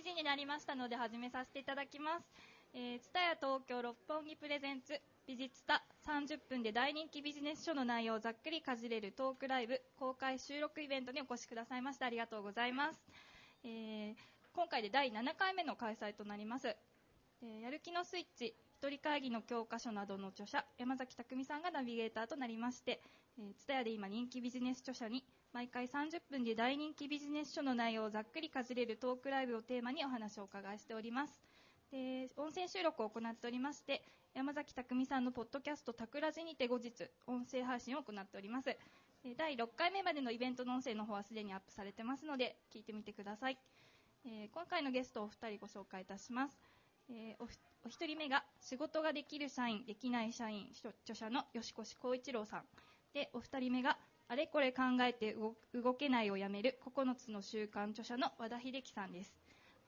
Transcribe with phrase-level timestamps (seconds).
[0.00, 2.24] 7時になりましたので始めさせていただきます。
[2.72, 12.98] えー、ツタヤ東京六本木プレゼンツ美術タ30分で大人気ビジネス書の内容をざっくりかじれるトークライブ公開収録イベントにお越しくださいましてありがとうございます。
[13.62, 14.14] えー、
[14.54, 16.68] 今回で第7回目の開催となります。
[16.68, 23.02] えー、やる気のスイッチ一人会議の教科書などの著者山崎匠さんがナビゲーターとなりまして
[23.58, 25.22] ツタヤで今人気ビジネス著者に
[25.52, 31.40] 毎回30分で大人気ビジネス書の内容をざっくりかじれるトークライブをテーマにお話をお伺いしております。
[31.90, 34.00] で音声収録を行っておりまして
[34.32, 38.76] 山崎匠さんのポッドキャスト「たくらじ」にて後日音声配信を行っております。
[39.36, 43.58] 第6回目までのイベントの音声の方はすでにアップされてますので聞いてみてください、
[44.24, 46.56] えー、今回のゲストをお二人ご紹介いたします。
[47.08, 47.44] えー、
[47.84, 52.64] お一人目が仕事ができる社員できない社員著者の吉越光一郎さん。
[53.12, 53.98] でお二人目が
[54.30, 55.36] あれこれ考えて
[55.74, 59.34] 動けないをやめる9つの習慣著者の和田秀樹さんです、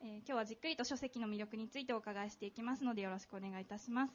[0.03, 4.13] えー、今日はじっくりと書籍の魅力についてお伺いしていきますのでよろしくお願いいたします、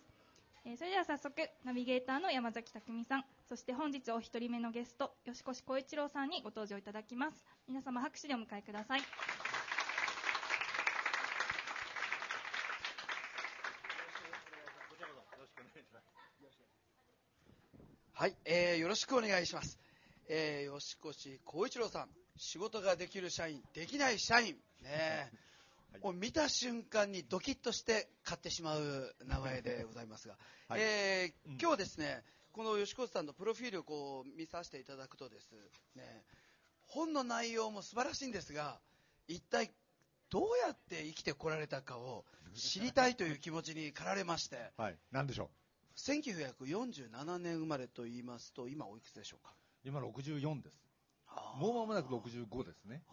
[0.65, 7.45] えー、それでは早速ナビゲーターの山崎匠さんそして本日お一人目のゲスト吉越光一郎さんにご登場いただきます。
[7.65, 9.01] 皆様拍手でお迎えください。
[18.13, 19.86] はい、えー、よろしくお願いします。
[20.27, 25.31] えー、吉越光一郎さん、仕事ができる社員、できない社員、ね、
[26.01, 30.35] はい、見た瞬間にドキッとして買ってしまう名前でございますが、
[30.67, 35.51] はい、えー、今日ですね、この吉越さんのプロフィールをこう見させていただくとです
[35.95, 36.03] ね、
[36.87, 38.79] 本の内容も素晴らしいんですが、
[39.27, 39.71] 一体
[40.29, 50.87] どうやって生きてこられたかを知りたいという気持ちに駆られまして、はい、何でしょう1947年生まれと言いますと、今おいくつでしょうか今64です。
[51.59, 53.03] もう間もなく65ですね。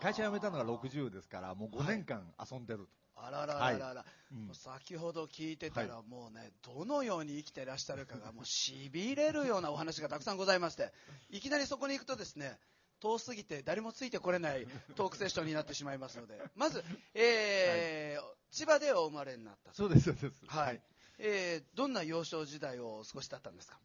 [0.00, 3.20] 会社辞めたのが60ですから、もう5年間遊んでると。
[3.20, 4.34] はい、あららららら、はい。
[4.48, 10.92] うん、先ほど聞いてたら、もうね、どのように生きてらっしゃるかが、 もうしびれるようなお話がたくさんございまして、
[11.28, 12.58] いきなりそこに行くとですね、
[13.00, 16.84] 遠すぎて誰もついてこれないトークセッションになってしまいますので、まず、
[17.14, 20.46] えーはい、千葉でお生まれになったそうです、そうです。
[20.46, 20.82] はい。
[21.18, 23.78] えー、どんな幼少時代を過ごしだったんですか？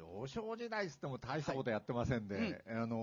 [0.00, 2.62] 幼少時代っつっても大したことやってませんで、はい。
[2.66, 2.96] うん、あの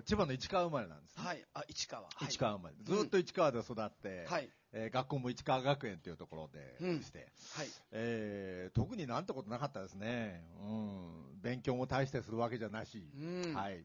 [0.00, 4.50] ー、千葉の市川生まれなんです、ね、はい、あ市川、市川生まれ、ずっと市川で育って、はい。
[4.72, 7.26] えー、学校も市川学園というところでして、うん、
[7.60, 7.68] はい。
[7.92, 13.84] えー、特になんてことなかったですね、うん、勉強も大してするわけじゃなし、うん、はい、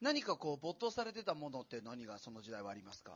[0.00, 3.12] 何かこう没頭されてたものって何がその時代はありますか？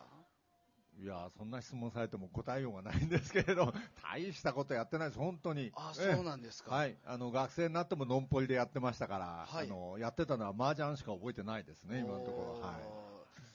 [0.98, 5.70] いやそんな質問されても答えようがないんですけれど、 大したことやってないです、本当に。
[5.74, 6.74] あそうなんですか。
[6.74, 6.96] はい。
[7.04, 12.66] あの、学生になってものんぽりでやってましたから、はい、あの、やってたのは麻雀しか覚えてないですね、今のところ。
[12.66, 13.05] はい。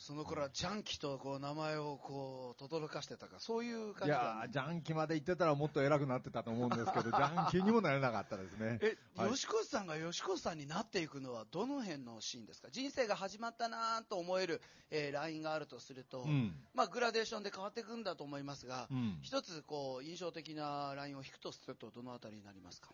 [0.02, 8.80] その頃はジャンキとこう名前をこう轟かしてたか、そういう感じいやジャンキまで行ってたらもっと偉くなってたと思うんですけど、 ジャンキにもなれなかったですね。
[8.82, 12.70] え、はい、吉越さんが吉越さんになっていくのはどの辺のシーンですか？
[12.72, 22.90] 人生が始まったなと思える、えー、ラインがあるとすると、うん、まあグラデーションで変わっていくんだと思いますが、うん、一つこう印象的なラインを引くとするとどのあたりになりますか？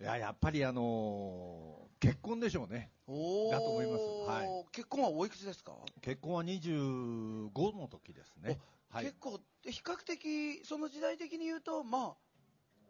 [0.00, 2.90] いや、やっぱりあのー、結婚でしょうね。
[3.08, 4.04] だと思います。
[4.30, 4.66] はい。
[4.72, 5.72] 結婚はおいくつですか？
[6.02, 8.58] 結婚は25の時ですね。
[8.90, 12.16] はい、結構、比較的、その時代的に言うと、まあ、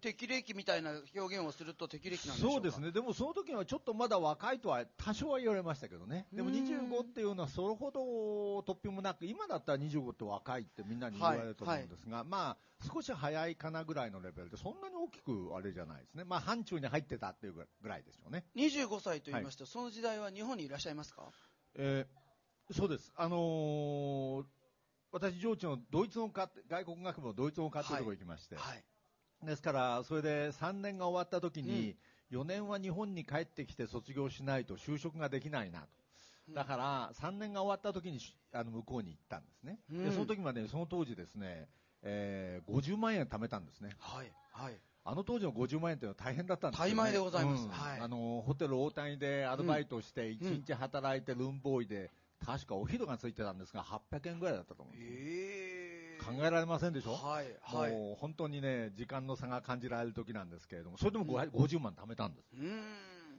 [0.00, 8.00] 適齢期みたいな表現をすると適齢期なんでそうですね、でもその時はちょっとまだ若いとは多少は言われましたけどね、でも25っていうのはそれほど
[8.60, 12.56] 突飛もなく、今だったら25って若いってみんなに言われると思うんですが、はいはい、まあ
[12.92, 18.44] 少し早いかなぐらいのレベルで、そんなに大きくあれじゃないですね、まあ範疇に入ってたっていうぐらいでしょうね。
[18.56, 21.24] 25歳と言いますと、はい、その時代は日本にいらっしゃいますか、
[21.74, 24.44] えー、そうです、あのー、
[25.12, 28.56] 私、上智のドイツの科外国学部のドイツの科というところに行きまして。
[28.56, 28.84] はい
[29.46, 31.96] ですから、それで3年が終わった時に、
[32.30, 35.86] 4年は日本に帰ってきて卒業しないと就職ができないなと。
[36.52, 38.20] だから、3年が終わった時に
[38.52, 39.78] あの向こうに行ったんですね。
[39.90, 41.68] で、その時まで、その当時ですね、
[42.02, 43.90] えー、50万円貯めたんですね。
[43.98, 44.30] はい。
[44.52, 44.74] はい。
[45.04, 46.94] あの当時の50万円というのは大変だったんですよ、ね。
[46.94, 47.64] 大でございます。
[47.64, 48.00] うん、はい。
[48.00, 52.10] あの、ホテル大谷でアルバイトして、1日働いてルンボーイで、
[52.44, 55.12] 確かお昼がついてたんですが、800円ぐらいだったと思うんです。
[55.12, 55.65] えー、
[56.26, 57.12] 考えられませんでしょ？
[57.12, 57.92] はい、はい。
[57.92, 62.48] もう本当にね、時間の差が感じられる時なんですけれども、それでも50万貯めたんです。
[62.54, 62.82] うん。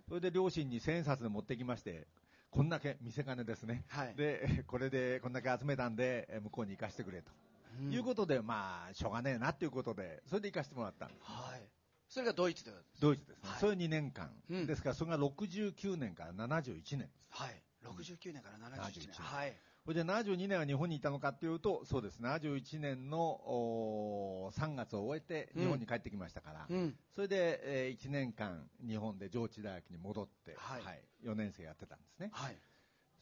[0.07, 2.07] それで両親に千円札で持ってきまして、
[2.49, 3.83] こんだけ見せ金ですね。
[3.89, 4.15] はい。
[4.15, 7.31] で、これでこんだけ集めたんで、向こうに行かしてくれと。
[7.79, 11.19] うん、いうことで、まあ、しょうがねえなっていうことで、それで行かしてもらったんです。
[11.23, 11.61] はい。
[12.07, 13.49] それがドイツでドイツですね。
[13.49, 14.65] はい、それ2年間、うん。
[14.65, 17.09] ですから、それが69年から71年。
[17.29, 17.61] はい。
[17.85, 19.09] 69年から71年。
[19.19, 19.53] はい。
[19.87, 32.31] それで72年は日本にいたのかっていうと、そうです、71年の3月を終えて日本に帰ってきましたから、うん、それで、えー、1年間、日本で上智大学に戻って、はい、はい、4年生やってたんですね。
[32.33, 32.57] はい。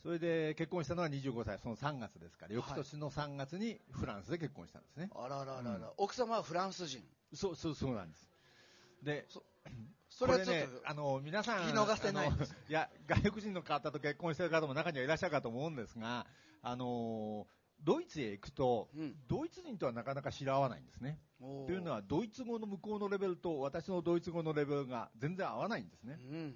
[0.01, 5.11] それで結婚したのは25歳、その3月ですから、翌年の3月にフランスで結婚したんですね。
[5.13, 7.03] あらららら、うん、奥様はフランス人。
[7.31, 8.27] そう、そう、そうなんです。
[9.03, 9.43] で、そ
[10.09, 12.29] それはちょっと、ね、あの、皆さん、聞き逃せない。
[12.29, 16.25] いや、外国人の方と結婚している方も中にはいらっしゃるかと思うんですが、
[16.65, 17.47] あの、
[17.83, 21.19] ドイツへ行くと、うん、ドイツ人とはなかなか知ら合わないんですね。
[21.39, 26.17] というのは、ドイツ語の向こうのレベルと私のドイツ語のレベルが全然合わないんですね。
[26.19, 26.55] うん、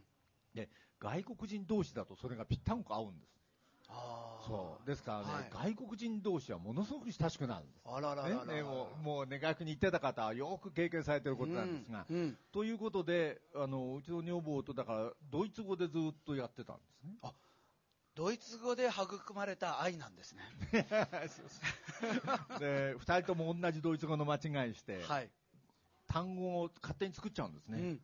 [0.56, 0.70] で、
[1.00, 3.40] 外国人同士だとそれがぴったんこ合うんです。
[4.48, 4.88] そう。
[4.88, 7.82] ですからね、はい、外国人同士はものすごく親しくなるんです。
[7.86, 17.18] あららららね、もう、もうね、学に行ってた方はよく経験されてることなんですが、うんうん、ということで、あの、うちの女房と、だから、ドイツ語でずっとやってたんですね。
[17.22, 17.34] あ
[18.20, 20.42] ドイツ語で育まれた愛なんですね。
[22.60, 25.30] で、二人とも同じドイツ語の間違いして、はい、
[26.06, 27.80] 単語を勝手に作っちゃうんですね。
[27.80, 28.02] うん。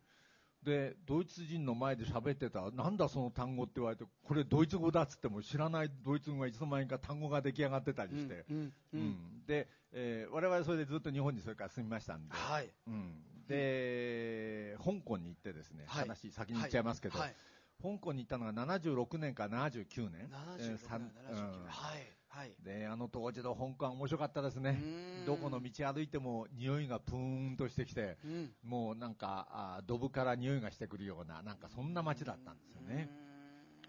[0.62, 17.34] で、ドイツ人の前で喋ってたら、なんだその単語って言われて、これドイツ語だっつっても知らないドイツ語がいつの間にか単語が出来上がってたりして、うん、うんうん、で、えー、我々それでずっと日本にそれから住みましたんで、はい、うん、で、香港に行ってですね、はい、話先に言っちゃいますけど、はい、
[17.82, 20.28] 香港に行ったのが76年から79年。
[20.28, 24.78] 76年、79年、はいはい、で、あの当時の香港は面白かったですね。
[25.24, 33.08] どこの道歩いても匂いがプーンとしてきて、うん、もうなんか、あドブから匂いがしてくるような、なんかそんな街だったんですよね。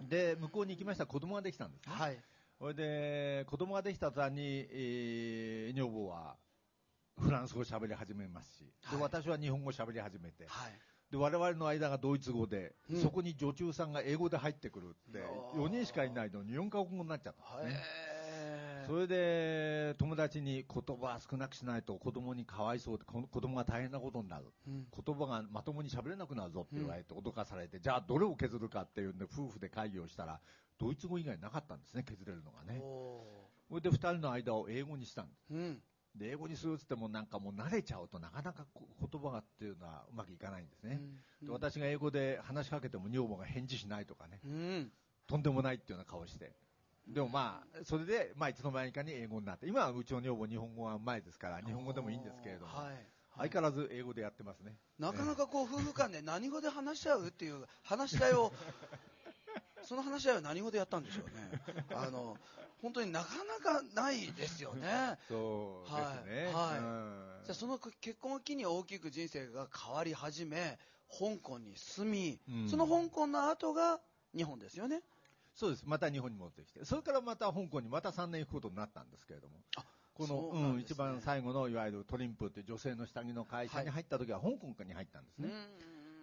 [0.01, 1.93] で、向こうに行きましたら子供ができたんですね。
[1.93, 2.17] はい。
[2.57, 6.37] それで、子供ができた途端に、えー、女房は
[7.19, 10.71] フランス語を喋り始めますし、で、私は日本語を喋り始めて、はい。
[11.11, 15.19] で、我々の間がドイツ語で、うん、そこに女中さんが英語で入ってくるって、
[15.55, 17.83] 4人しかいないのに4カ国語になっちゃったんですね。
[18.87, 24.45] それで、友達に言葉は少なくしないと子供にかわいそうで、子供が大変なことになる。
[24.67, 30.39] うん、言葉がまともに喋れなくなるぞって言われて脅かされて、うん、じゃあどれを削るかっていうんで夫婦で会議をしたら、
[30.77, 32.79] ドイツ語以外なかったんですね、削れるのがね。
[33.69, 35.53] それで二人の間を英語にしたんです。
[36.17, 38.65] うんで、英語にするってってもなんかもう慣れちゃうとなかなか
[39.11, 41.01] 言葉がっていうのはうまくいかないんですね。
[41.41, 44.91] うん、で私が英語で話しかけても女房が返事しないとかね、うん、
[45.27, 46.53] とんでもないっていうような顔して。
[47.07, 54.75] でもまあ、それで、まあ、いつの間にかに英語になって、今はうちの女房、日本語はうまいですから、日本語でもいいんですけれども、はい、相変わらず英語でやってますね。
[54.99, 58.51] なかなかこう、夫婦間で何語で話し合うっていう話し合いを、
[59.87, 61.85] その話し合いは何語でやったんでしょうね。
[61.95, 62.37] あの、
[62.81, 65.17] 本当になかなかないですよね。
[65.29, 66.45] そうですね。
[66.47, 66.53] はい。
[66.53, 70.77] はい、じゃその結婚を機に大きく人生が変わり始め、
[71.09, 74.01] 香港に住み、うん、その香港の後が
[74.35, 75.03] 日本ですよね。
[75.55, 75.83] そうです。
[75.85, 76.83] また日本に戻ってきて。
[76.83, 79.61] それからまた香港にまた3年行くことになったんですけれども。
[80.13, 85.49] この、うね、うん、一番最後のいわゆるトリンプっていう女性の下着の会社に入った時は香港に入ったんですね。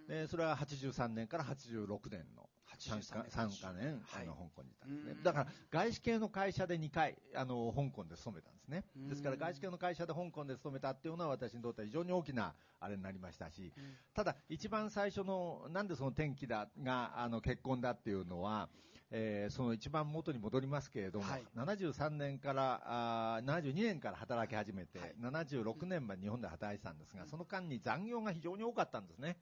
[0.06, 5.16] で、それは83年から86年の3か ,3 か年、はい、あの、香港にいたんですね。
[5.22, 8.84] だから、外資系の会社で2回、あの、香港で勤めたんですね。
[8.96, 13.72] ですから、外資系の会社で香港で勤めたっていうのは私にとっては非常に大きなあれになりましたし、
[14.14, 18.68] ただ、一番最初の、なんでその転機だが、あの、結婚だっていうのは、
[19.16, 29.36] えー、その一番元に戻りますけれども、はい、73年からあ、72年から働き始めて、はい、76年まで日本で働いてたんですが、その間に残業が非常に多かったんですね。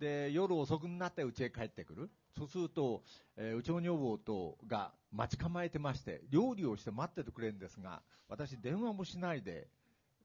[0.00, 2.10] で、夜遅くになって家へ帰ってくる。
[2.36, 3.02] そうすると、
[3.36, 9.68] えー、うちの女房とが待ち構えてまして、料理をして待っててくれるんですが、私電話もしないで、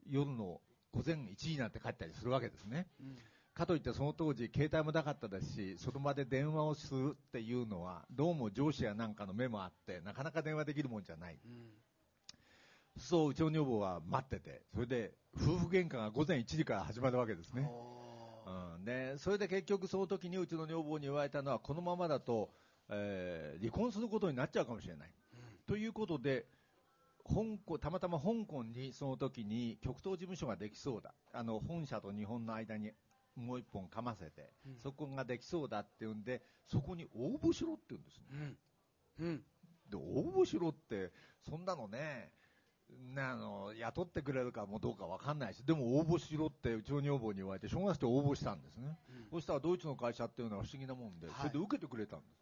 [0.09, 2.87] 夜の午前1時になって帰ったりするわけですね。
[2.99, 3.17] うん
[3.55, 11.39] かといってその当時携帯もなかったですし、その場で電話をするっていうのは、どうも上司やなんかの目もあって、なかなか電話できるもんじゃない。
[11.45, 11.69] うん、
[12.97, 17.65] そう、うちの女房は待ってて、それで夫婦喧嘩が午前1時から始まるわけですね。
[18.45, 22.51] うん、で、それで結局その時にうちの女房に言われたのは、このままだと、
[22.89, 25.11] えー、離婚することになっちゃうかもしれない。
[25.33, 26.45] うん、ということで、
[27.27, 31.15] 香港、たまたま香港にその時に極東事務所ができそうだ。
[31.33, 32.91] あの、本社と日本の間に
[33.35, 38.25] もう一本かませて、うん、そこができそうだっていうんで、そこに応募しろって言うんですね。
[39.19, 39.27] うん。
[39.27, 39.43] うん。
[39.89, 41.11] で、応募しろって、
[41.41, 42.31] そんなのね、
[42.89, 48.97] ね、あの、雇ってくれるかもどうかわかんないし、でも応募しろってうちの女房に言われて、正月で応募したんですね。
[49.09, 52.41] うん、そしたらドイツの会社っていうのは不思議なもんで、はい、それで受けてくれたんです。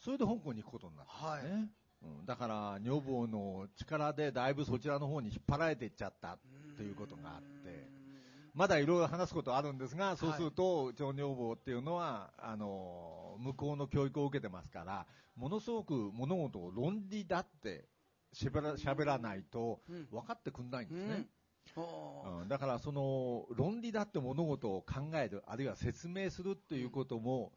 [0.00, 1.52] それで香港に行くことになったんですね。
[1.52, 1.68] はい。
[2.00, 6.38] うん、だから、女房の力でだいぶそちらの方に引っ張られていっちゃったっ
[6.76, 7.88] ていうことがあって、
[8.54, 17.88] まだいろいろ話すことあるんですが、そうすると、超女房っていうのは、あの、向こうの教育を受けてますから、ものすごく物事を論理だって
[18.32, 19.80] しゃべらしゃべらないと
[20.10, 21.26] 分かってくんないんですね。
[21.76, 27.52] うん、だからその論理だって物事を考える、あるいは説明するっていうことも、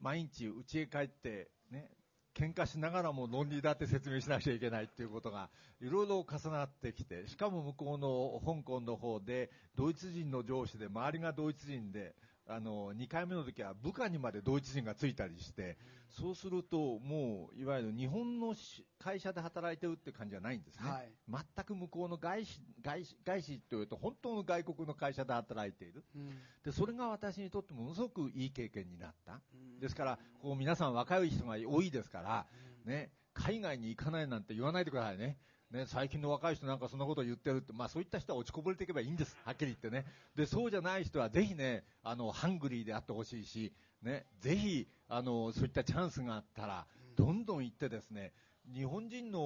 [0.00, 1.90] 毎日家へ帰ってね、
[2.34, 12.14] 喧嘩しながらも論理だって説明しなきゃいけないっていうことがいろいろ重なってきて、しかも向こうの香港の方でドイツ人の上司で周りがドイツ人で、
[12.48, 15.76] あの、2回目の時は部下にまでドイツ人がついたりして、
[16.08, 18.54] そうすると、もう、いわゆる日本の
[18.98, 20.88] 会社で働いてるって感じじゃないんですね。
[20.88, 26.04] はい、全く向こうの外資、外資、外資というと、本当の外国の会社で働いている。
[26.16, 26.30] うん、
[26.64, 29.42] で、それが私にとってものすごくいい経験になった。
[29.52, 32.46] うん、ですから、こう皆さん若い人が多いですから、
[32.86, 35.36] うん、ね、海外に行かないなんて言わないでくださいね。
[35.70, 39.36] ね、最近の若い人なんかそんなこと言ってるって、まあそういった人は落ちこぼれていけばいいんです。
[39.44, 40.06] はっきり言ってね。
[40.34, 43.72] で、そうじゃない人はぜひね、あの、ハングリーであってほしいし、
[44.02, 48.32] ね、ぜひ、あの、そういったチャンスがあったら、どんどん行ってですね、
[48.72, 49.40] 日本人の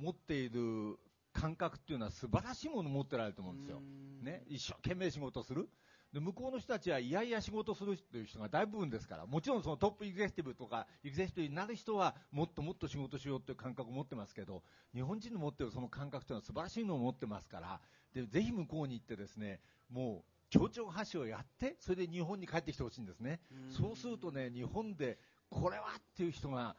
[0.00, 0.98] 持っている
[1.32, 3.80] 感覚っていうのは素晴らしいものを持ってられると思うんですよ。
[4.22, 5.68] ね、一生懸命仕事する。
[6.16, 14.62] で、向こうの人たちはいやいや仕事するという人が大部分ですから、もちろんそのトップエグゼクティブとか、エグゼクティブになる人はもっともっと仕事しようという感覚を持ってますけど、
[14.94, 17.80] 日本人の持ってるその感覚というのは素晴らしいのを持ってますから、
[18.14, 23.42] で、ぜひ向こうに行ってですね、もう、協調発信をやって、それで日本に帰ってきてほしいんですね。
[23.68, 25.18] そうするとね、日本で、
[25.50, 26.76] これはっていう人が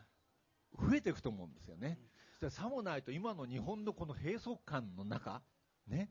[0.80, 2.00] 増えていくと思うんですよね。
[2.40, 5.44] そさもないと今の日本のこの閉塞感の中、
[5.88, 6.10] ね、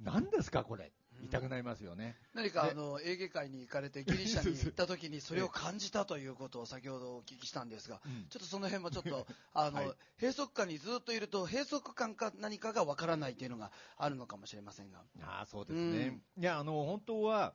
[0.00, 0.92] 何ですかこれ。
[1.24, 2.16] 痛くなりますよね。
[2.34, 8.00] 何かあの、エーゲ海に行かれてギリシャに行った時にそれを感じたということを先ほどお聞きしたんですが、
[8.30, 15.02] ちょっとその辺もちょっと、 あの、はい、閉塞感にずっといると、閉塞感か何かがわからないというのがあるのかもしれませんが。
[15.22, 16.20] ああ、そうですね。
[16.36, 17.54] うん、いや、あの、本当は、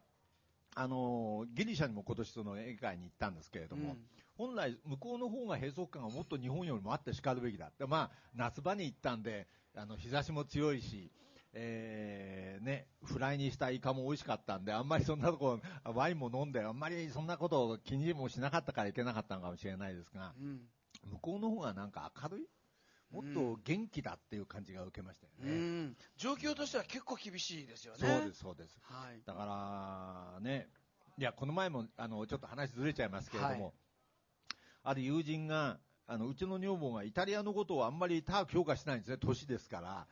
[0.75, 4.09] あの、ギリシャにも今年その映画に行ったんですけれども、うん
[4.39, 7.73] 本来、向こうの方が閉塞感がもっと日本よりもあってしかるべきだ。
[7.77, 11.11] でまあ、夏場に行ったんで、あの、日差しも強いし、
[11.53, 20.61] えー、ね、フライにしたイカも美味しかったんで、あんまりそんなとこ、ワインも飲んで、あんまりそんなことを気にもしなかったからいけなかったのかもしれないですが、うん、
[21.11, 22.47] 向こうの方がなんか明るい
[23.11, 25.51] もっと元気だっていう感じが受けましたよね。
[25.51, 27.99] うん、状況としては結構厳しいですよね。
[27.99, 28.77] そうです、そうです。
[28.83, 30.69] はい、だから、ね、
[31.17, 33.73] いや、この前も、あの、ちょっと話ずれちゃいますけれども、はい、
[34.83, 40.07] ある友人が、あの、うちの女房がイタリアのことをあんまり高く評価しないんですね、年ですから。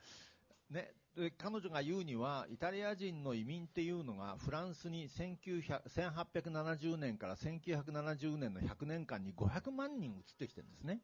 [0.70, 11.00] ね、で彼女が言うには、イタリア人の移民っていうのが、フランスに1870年から1970年の100年間に500万人移ってきてるんですね。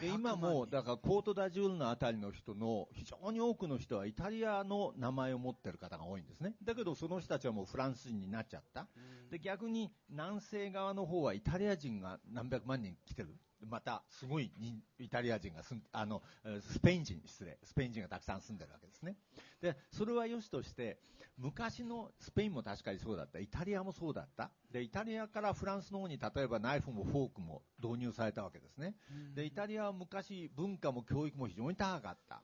[0.00, 6.54] で今も、だからコートダジュールのあたりの人の非常に多くの人はイタリアの名前を持ってる方が多いんですね。
[6.62, 8.86] だけどその人たちはもうフランス人になっちゃった。
[9.30, 13.34] で逆に南西側の方はイタリア人が何百万人来てる。
[13.66, 14.50] また、すごい
[14.98, 16.22] イタリア人が住んあの、
[16.60, 19.16] スペイン人、失礼、スペイン人がたくさん住んでるわけですね。
[19.60, 20.98] で、それは良しとして、
[21.36, 24.50] 昔のスペインも確かにそうだった、イタリアもそうだった。
[24.70, 28.94] で、イタリアからフランスの方に例えばナイフもフォークも導入されたわけですね。
[29.34, 32.42] で、イタリアは昔文化も教育も非常に高かった。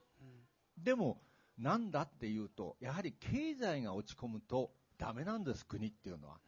[0.78, 1.20] でも、
[1.58, 6.38] なんだっていうと、やはり経済が落ち込むとダメなんです、国っていうのは。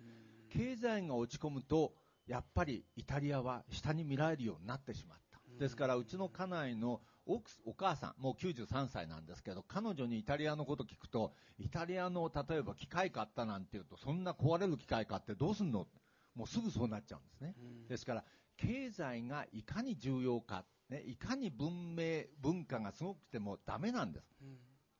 [0.50, 1.94] 経済が落ち込むと、
[2.28, 5.40] やっぱりイタリアは下に見られるようになってしまった。
[5.58, 15.86] ですから、うちの家内の奥お母さん、もう93歳なんですけど、彼女にイタリアのこと聞くと、イタリアの例えば機械買ったなんて言うと、そんな壊れる機械買ってどうすんの？
[16.34, 17.54] もうすぐそうなっちゃうんですね。
[17.88, 18.24] ですから、
[18.56, 24.26] 経済がいかに重要か、ね、いかに文明、文化がすごくてもダメなんです。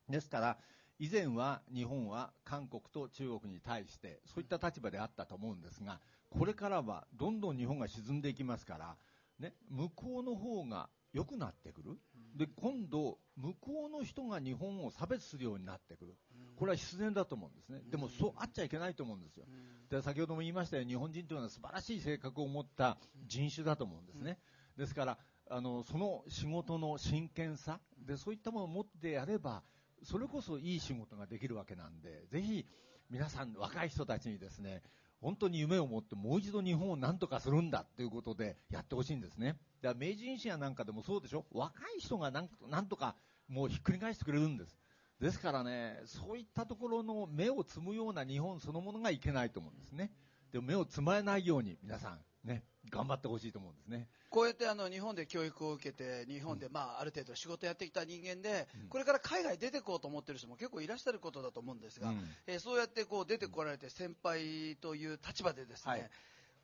[0.08, 0.58] ですから、
[0.98, 8.96] 以前は日本は韓国と中国に対してそういった立場であったと思うんですが、これからはどんどん日本が沈んでいきますから、
[9.38, 11.98] ね、向こうの方が良くなってくる、
[12.36, 16.14] で今度、向こうの人が日本を差別するようになってくる、
[16.56, 19.46] これは必然だと思うんですね、でもそうあっちゃいけないと思うんですよ、
[19.90, 24.38] で先ほども言いましたように、日本人というのは素晴らしい性格を持った人種だと思うんですね。
[24.76, 25.18] ですから
[25.50, 29.62] あのその仕事の真剣さでそういったものを持ってやれば
[30.04, 32.66] それこそいい仕事ができるわけなんでぜひ
[33.10, 34.82] 皆さん若い人たちにですね
[35.20, 39.56] 本当に夢を持ってもう一度日本を何とかするんだということでやってほしいんですね。
[39.82, 41.44] だから明治維新やなんかでもそうでしょ？
[41.52, 43.16] 若い人がなんなんとか
[43.48, 44.78] もうひっくり返してくれるんです。
[45.20, 50.12] ですからね、そういったところの目をつむような日本そのものがいけないと思うんですね。
[50.52, 54.08] でも目をつまえないように皆さん、ね、頑張ってほしいと思うんですね。
[54.30, 62.12] こうやってあの日本で教育を受けて、日本でまあある程度仕事やってきた人間で、これから海外出てこうと思ってる人も結構いらっしゃることだと思うんですが、
[62.46, 66.10] えー、そうやってこう出てこられて先輩という立場でですね、はい、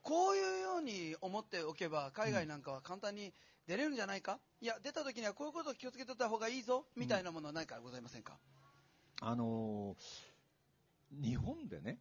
[0.03, 3.33] こういうように思っておけば海外なんかは簡単に
[3.67, 8.39] 出れるんじゃないか、いや出た時にはこういうことを気をつけてた方がいいぞみたいなものは何かございませんか、
[9.21, 11.99] あのー、日本でね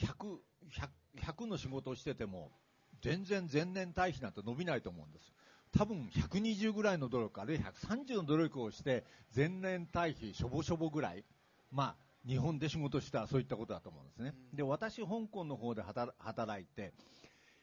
[0.00, 0.38] 100,
[0.72, 0.88] 100,
[1.22, 2.50] 100の仕事をしてても
[3.00, 5.32] 全然前年対比なんて伸びないと思うんです。
[5.76, 11.24] 多分120ぐらいの努力、あるいは130の努力をして、前年対比しょぼしょぼぐらい、
[11.70, 14.34] まあ、日本で仕事したそういったことだと思うんですね。
[14.52, 16.92] で、私、香港の方で働いて、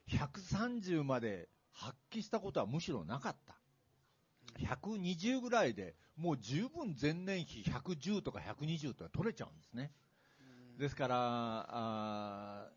[0.09, 3.55] 130まで発揮したことはむしろなかった。
[4.59, 9.91] 120ぐらいで、もう十分前年比110とか120とか取れちゃうんですね。
[10.77, 12.69] ですから、あ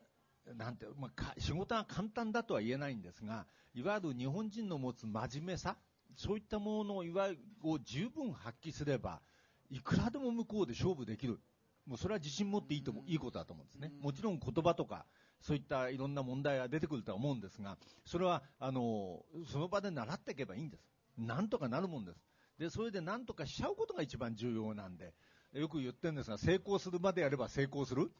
[0.54, 5.76] なんて、まあ、仕事は簡単だとは言えないんですが、いわゆる日本人の持つ真面目さ、
[6.14, 9.20] そういったものをいわゆるを十分発揮すれば、
[9.70, 11.38] いくらでも向こうで勝負できる。
[11.86, 13.92] もうそれは自信持っていいといいことだと思うんですね。
[14.00, 15.04] もちろん言葉とか、
[15.40, 20.84] そういったいろんな問題が出てくるとは思うんですが、それは、あの、その場で習っていけばいいんです。
[21.18, 22.18] なんとかなるもんです。
[22.58, 25.12] で、それでなんとかしちゃうことが一番重要なんで、
[25.52, 28.10] よく言ってるんですが、成功するまでやれば成功する。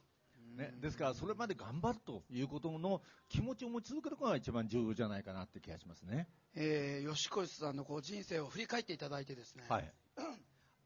[0.57, 6.29] ね、ですから、それまで頑張るということの気持ちを持ち続けることが一番重要じゃないかなって気がしますね。
[6.55, 9.93] えー、吉越さんのこう人生を振り返っていただいてですね、はい、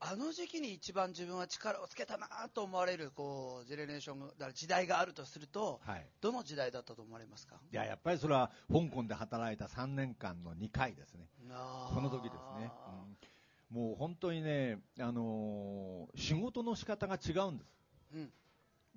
[0.01, 7.57] あの時期に一番自分は力をつけたなと思われるこうジェネレーションだ時代があるとすると、はい、どの時代だったと思われますか？
[7.71, 11.29] いややっぱりそれは香港で働いた3年間の2回ですね、
[11.95, 12.73] この時ですね、
[13.71, 17.71] うん、もう本当にね、あのー、仕事の仕方が違うんです。
[18.15, 18.33] うん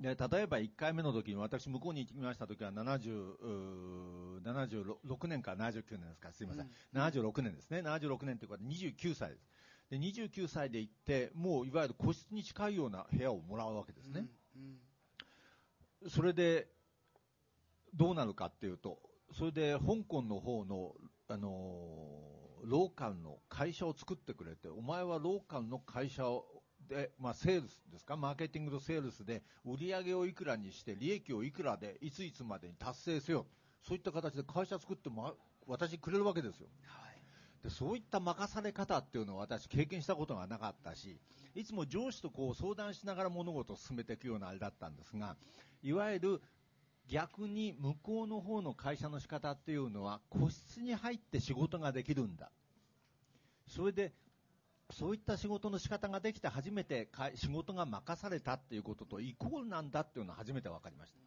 [0.03, 9.48] で例えば1回目の時に私、向こうに行きました時は70 76年から79年ですか、すみません、うん、76年ですね、76年ということで29歳です。
[9.89, 14.25] で29歳で行って、もういわゆる個室に近いような部屋をもらうわけですね。
[14.57, 14.77] うん
[16.03, 16.67] うん、それで
[17.93, 19.00] どうなるかっていうと、
[19.31, 20.95] それで香港の方の、
[21.29, 33.46] あのー、ローカルの会社を作ってくれて、お前はローカルの会社をで、まあ、セールスですか、マーケティングとセールスで、売り上げをいくらにして、利益をいくらで、いついつまでに達成せよ、
[33.82, 35.36] そういった形で会社作っても
[35.67, 36.67] 私くれるわけですよ。
[36.86, 41.19] はい、でそういった任され方っていうのを私経験したことがなかったし、
[41.56, 45.36] いつも上司とこう相談しながら物事を進めていくようなあれだったんですが、
[45.82, 46.41] いわゆる
[47.08, 52.52] 逆に向こうの方の会社の仕方っていうのは個室に入って仕事ができるんだ。
[53.67, 54.13] それで
[54.93, 61.19] そういった仕事の仕方ができて初めて仕事が任されたっていうこととイコールなんだっていうのは初めて分かりました。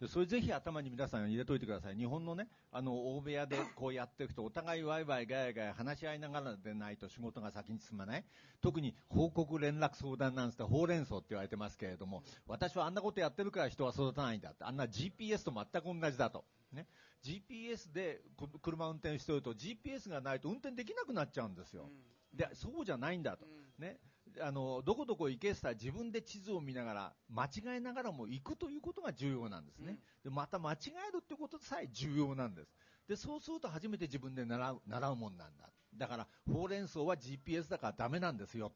[0.00, 1.94] でそれぜひ頭に皆さん入れといてください。
[1.94, 8.24] 日本のね、あの、大部屋でこうやっていくと、お互いワイワイガヤガヤ話し合いながらでないと仕事が先に進まない。
[8.62, 16.46] 特に報告連絡相談なんつってほうれん草って言われてますけれども、私はあんなことやってるから人は育たないんだって、あんな GPS と全く同じだと。
[16.72, 16.86] ね。
[17.22, 18.22] GPS で
[18.62, 21.82] 車運転してると GPS がないと運転できなくなっちゃうんですよ。
[21.82, 23.98] うんでそうじゃないんだと、うん、ね、
[24.40, 30.76] あのどこどこ行けしたら自分で地図を見ながら間違えながらも行くということが重要なんですね、うん、でまた間違
[31.08, 32.68] えるということさえ重要なんです。
[33.08, 35.68] でそうすると初めて自分で習う習うもんなんだ。
[35.96, 38.72] だからほうれん草は GPS だからダメなんですよ。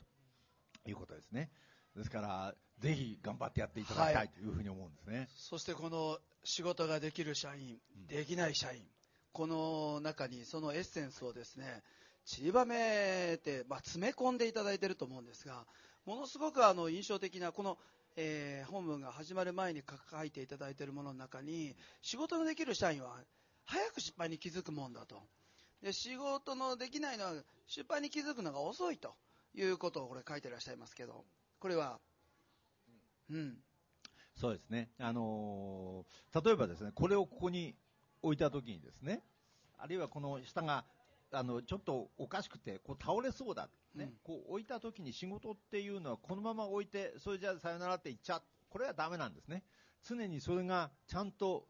[0.82, 1.50] ということですね。
[1.94, 8.82] ですからぜひ頑張ってやっていただきたいというふうに思うんですね、はい、そしてこの仕事ができる社員、できない社員
[9.32, 11.82] この中にそのエッセンスをですね
[12.24, 15.66] 散りばめて、まあ、詰め込んでいただいていると思うんですが、
[16.06, 17.78] ものすごくあの印象的な、この、
[18.16, 23.16] えー、本文が始まる前に書いていただいているものの中に、仕事のできる社員は
[23.64, 25.22] 早く失敗に気づくもんだと。
[25.82, 27.32] で仕事のできないのは
[27.66, 29.14] 失敗に気づくのが遅いと
[29.54, 31.24] いうことをこれ書いていらっしゃいますけど、
[31.58, 31.98] これは、
[33.30, 33.56] うん。
[34.34, 34.88] そうですね。
[34.98, 37.74] あのー、例えばですね、これをここに
[38.22, 39.22] 置いたときにですね、
[39.78, 40.84] あるいはこの下が
[41.34, 49.62] あのちょっとおかしくてこう倒れそうだ、ね、うん、こう置いた時に仕事っていうのはこのまま置いてそれじゃあさよならって言っちゃこれはだめなんですね。
[50.06, 51.66] 常にそれがちゃんと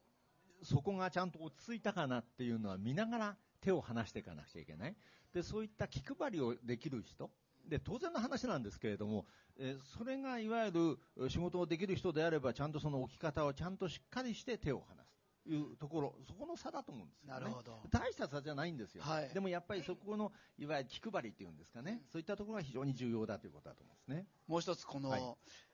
[0.63, 4.97] そこがちゃんと落ち着いたかなっていうのは見ながら手を離していかなくちゃいけない。
[5.33, 7.31] でそういった気配りをできる人。
[7.69, 9.27] で当然の話なんですけれども、
[9.59, 15.04] えそれがいわゆる仕事をできる人であればちゃんとその置き方をちゃんとしっかりして手を離す
[15.47, 17.81] いうところ、そこの差だと思うんですよ、ね、なるほど。
[17.91, 19.03] 大した差じゃないんですよ。
[19.03, 24.27] はい、でもやっぱりそこの、いわゆる気配りっていうんですかね、そういったところが非常に重要だということだと思うんですね。
[24.47, 25.23] もう一つ、この、はい、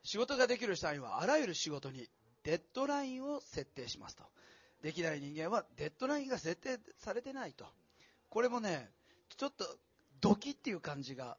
[0.03, 2.09] 仕事ができる社員は、あらゆる仕事に
[2.43, 4.25] デッドラインを設定しますと。
[4.83, 7.67] できない人間はデッドラインが設定されてないと。
[8.29, 8.91] これもね、
[9.37, 9.65] ちょっと
[10.21, 11.37] ドキっていう感じが、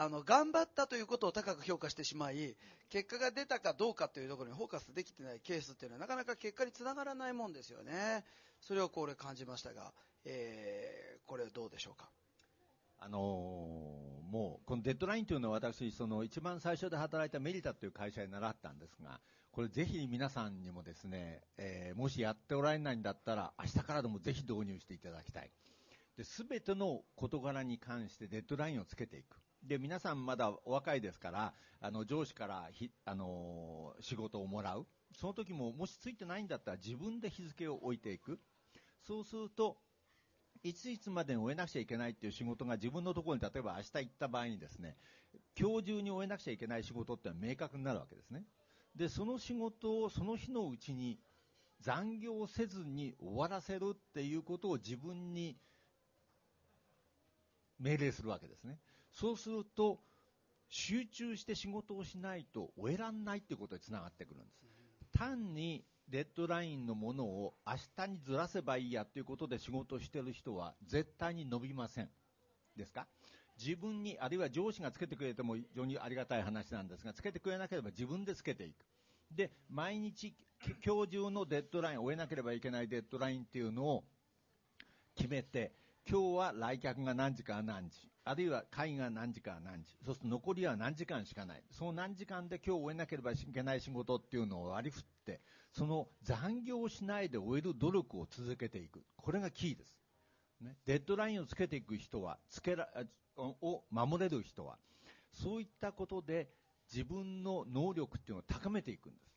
[0.00, 2.54] あの、頑張ったということを高く評価してしまい、
[2.88, 8.24] 結果が出たかどうかというところにフォーカスできてないケースっていうのはなかなか結果につながらないもんですよね。
[8.60, 9.92] それをこれ感じましたが、
[10.24, 12.08] えー、これどうでしょうか？
[13.00, 25.50] あのー、もう、このデッドラインというのは私、その一番最初で働いたメリタという会社に習ったんですが、これぜひ皆さんにもですね、えー、もしやっておられないんだったら、明日からでもぜひ導入していただきたい。
[26.16, 29.36] で、すべての事柄に関してデッドラインをつけていく。
[29.68, 34.86] で、皆さんまだお若いですから、あの、上司からひ、あの、仕事をもらう。
[35.14, 38.40] その時も、もしついてないんだったら自分で日付を置いていく。
[39.06, 39.76] そうすると、
[40.62, 44.96] いついつまでに終えなくちゃいけないっていう仕事が自分のところに例えば明日行った場合にですね、
[45.58, 48.44] 今日中に終えなくちゃいけない仕事ってのは明確になるわけですね。
[48.96, 51.20] で、その仕事をその日のうちに
[51.80, 55.56] 残業せずに終わらせるっていうことを自分に
[57.78, 58.78] 命令するわけですね。
[59.18, 59.98] そうすると、
[60.68, 65.18] 集中して仕事をしないと終えらんないっていうことにつながってくるんです。
[65.18, 72.10] 単にデッドラインのものを明日にずらせばいいやということで仕事をしている人は絶対に伸びません。
[72.76, 73.08] ですか？
[73.58, 78.86] 自分に、あるいは上司がつけてくれても非常にありがたい話なんですが、つけてくれなければ自分でつけていく。
[79.32, 80.32] で、毎日、
[80.86, 84.04] 今日中のデッドライン、終えなければいけないデッドラインっていうのを
[85.16, 85.72] 決めて、
[86.10, 91.62] 今日は来客が何時から何時、あるいは会が何時から何時、そうすると残りは何時間しかない。
[91.70, 99.04] その何時間で今日終えなければいけない仕事っていうのを割り振って、その残業しないで終える努力を続けていく。
[99.16, 100.00] これがキーです。
[100.62, 102.88] ね、デッドラインをつけていく人は、つけら、
[103.36, 104.78] を守れる人は、
[105.30, 106.48] そういったことで
[106.90, 109.30] 自分の能力っていうのを高めていくんです。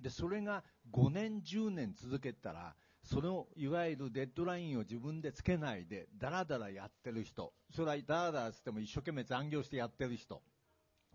[0.00, 2.76] で、それが5年、10年続けたら、
[3.08, 10.42] そのいわゆるデッドラインを自分でつけないで、だらだらやってる人、それはだらだらつっても一生懸命残業してやってる人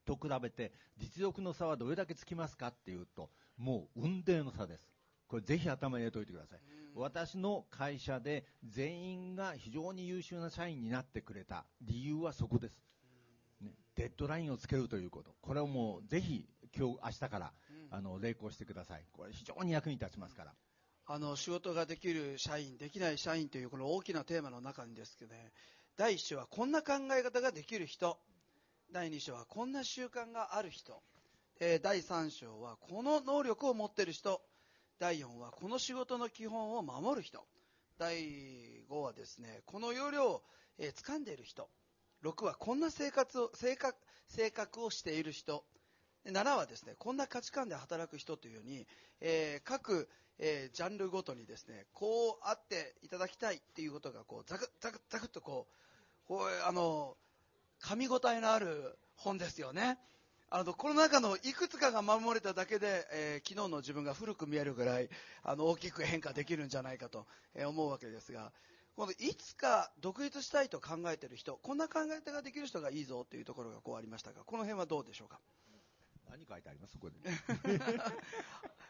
[0.03, 4.89] と比べて、実力の差はどれだけつきますかっていうと、もう運命の差です。
[5.27, 6.59] これぜひ頭に入れておいてください。
[6.95, 12.81] 私の会社で全員が非常に優秀な社員になってくれた理由はそこです。
[13.61, 15.35] ね、デッドラインをつけるということ。
[15.41, 17.53] これをもうぜひ今日、明日から、
[17.91, 19.05] あの、励行してください。
[19.11, 20.53] これ非常に役に立ちますから。
[21.05, 25.51] あの、仕事ができる社員、できない社員というこの大きなテーマの中にですけどね、
[25.97, 28.17] 第1章はこんな考え方ができる人。
[28.91, 31.01] 第2章はこんな習慣がある人。
[31.59, 34.41] え、第3章はこの能力を持っている人。
[34.99, 37.45] 第4はこの仕事の基本を守る人。
[37.97, 40.43] 第5はですね、この要領を、
[40.77, 41.69] えー、掴んでいる人。
[42.23, 45.65] 6はこんな生活を、性格、性格をしている人。
[46.25, 48.87] 7はですね、こんな価値観で働く人というように、
[49.19, 50.07] えー、各、
[50.39, 57.15] えー、ジャンルごとにですね、こうあっていただきたいっていうことが、こう、ザクザクザクっとこう、こう、あの、
[57.81, 59.97] 噛み応えのある本ですよね。
[60.49, 65.09] あの、この中のいくつかが守れただけで、えー、昨日の自分が古く見えるぐらい、
[65.43, 68.51] あの、大きく変化できるんじゃないかと、えー、思うわけですが、
[68.95, 75.39] このいつか独立したいと考えている人、こんな考え方ができる人がいいぞというところがこうありましたが、この辺はどうでしょうか？
[76.29, 76.93] 何書いてあります？
[76.93, 77.15] そこで。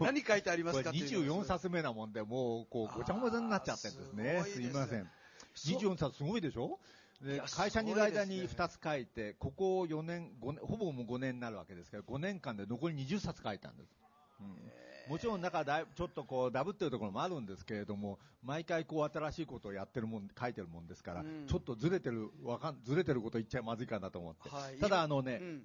[0.00, 4.44] 何書いてありますか？24冊目なもんで、もう、こう、ごちゃごちゃになっちゃってるんですね。
[4.46, 5.08] すいません。
[5.56, 6.78] 24冊すごいでしょ？
[7.22, 13.96] で会社にいる間に2つ書いて、ここ4年、5年、ほぼもう5年になるわけですから、5年間で残り20冊書いたんです。
[14.40, 24.50] うん、もちろん中だちょっとこうダブってるところもあるんですけれども、毎回こう新しいことをやってるもん、書いてるもんですから、うん、ちょっとずれてる、わかん、ずれてること言っちゃまずいかなと思って。
[24.50, 25.62] はい、ただあのね、うん、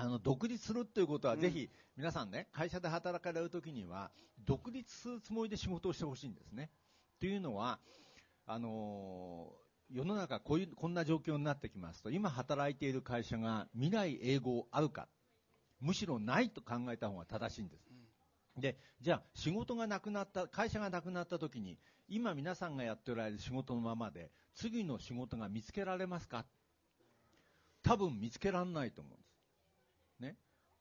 [0.00, 4.10] あの、独立するっていうことは、ぜひ、皆さんね、会社で働かれるときには、
[4.46, 6.70] 独立するつもりで仕事をしてほしいんですね。
[7.18, 7.78] というのは、
[8.46, 15.06] あのー、世の中こういう、こんな状況になってきますと、今働いている会社が未来英語あるか、
[15.80, 17.86] むしろないと考えた方が正しいんです。
[18.56, 26.46] で、じゃあ仕事がなくなった、会社がなくなった時に、今皆さんがやっておられる仕事のままで、次の仕事が見つけられますか？
[27.82, 29.29] 多分見つけられないと思うんです。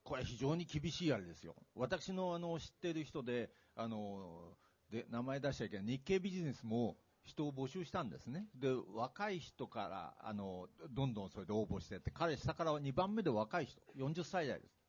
[0.10, 1.56] これ非常に厳しいあれですよ。
[1.76, 4.56] 私のあの知ってる人で、あの、
[4.92, 8.48] で、名前出しちゃいけない日経ビジネスも人を募集したんですね。
[8.56, 14.82] で、若い人から、あの、どんどんそれで応募してって、彼下から2番目で若い人、40歳代です。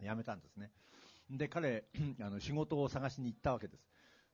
[0.00, 0.70] 辞めたんですね。
[1.28, 1.84] で、彼、
[2.22, 3.86] あの、仕事を探しに行ったわけです。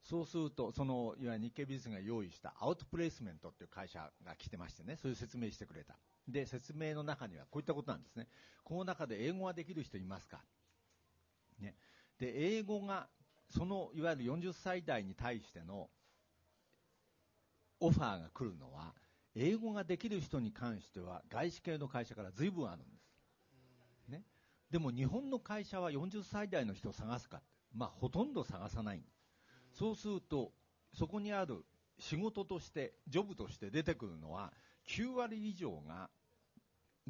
[0.03, 5.99] そうすると、その、いわゆる日経ビジネスが用意したアウトプレイスメントっていう会社が来てましてね、そういう説明してくれた。
[6.27, 8.27] で、説明の中にはこういったことなんですね。
[8.65, 10.43] この中で英語ができる人いますか？
[11.59, 11.77] ね。
[12.19, 13.09] で、英語が
[13.51, 15.91] そのいわゆる40歳代に対しての
[17.81, 18.95] オファーが来るのは、
[19.35, 24.09] 英語ができる人に関しては、外資系の会社から随分あるんです。
[24.09, 24.25] ね、
[24.71, 29.03] でも日本の会社は40歳代の人を探すかまあ、ほとんど探さない。
[29.73, 30.53] そうすると、
[30.93, 31.65] そこにある
[31.99, 34.53] 仕事として、ジョブとして出てくるのは、
[34.89, 36.11] 9割以上が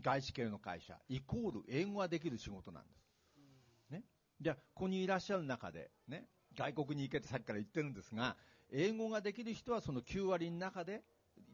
[0.01, 3.91] 外資系の会社、イコール英語ができる仕事なんです。
[3.91, 4.05] ね。
[4.41, 8.37] じゃあ、ここにいらっしゃる中で、ね、外国に行けってさっきから言ってるんですが、
[8.73, 11.03] 英語ができる人はその9割の中で、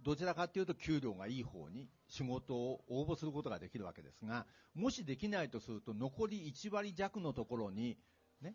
[0.02, 7.96] どちらかというと給料がいい方に仕事を応募することができるわけですが、もしできないとすると、残り1割弱のところに、
[8.40, 8.54] ね、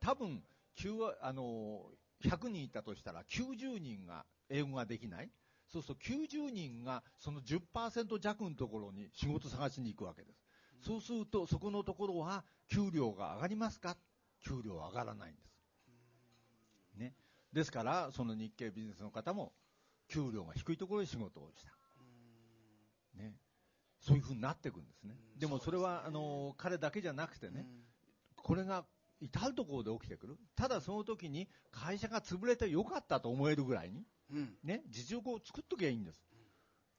[0.00, 0.42] 多分
[0.80, 1.90] 9あの
[2.24, 5.30] 100人いたとしたら90人が英語ができない。
[5.70, 10.48] そうすると90人がその10%弱のところに仕事探しに行くわけです。
[10.80, 13.96] そうすると、そこのところは給料が上がりますか？
[14.40, 16.98] 給料は上がらないんです。
[16.98, 17.14] ね。
[17.52, 19.52] ですから、その日系ビジネスの方も、
[20.08, 21.72] 給料が低いところで仕事をした。
[23.20, 23.34] ね。
[24.00, 25.18] そういうふうになっていくんですね。
[25.36, 27.66] でもそれは、あの、彼だけじゃなくてね、
[28.36, 28.84] これが
[29.20, 30.36] 至るところで起きてくる。
[30.54, 34.04] ただその時に会社が潰れてよかったと思えるぐらいに、
[34.62, 36.24] ね、実力を作っときゃいいんです。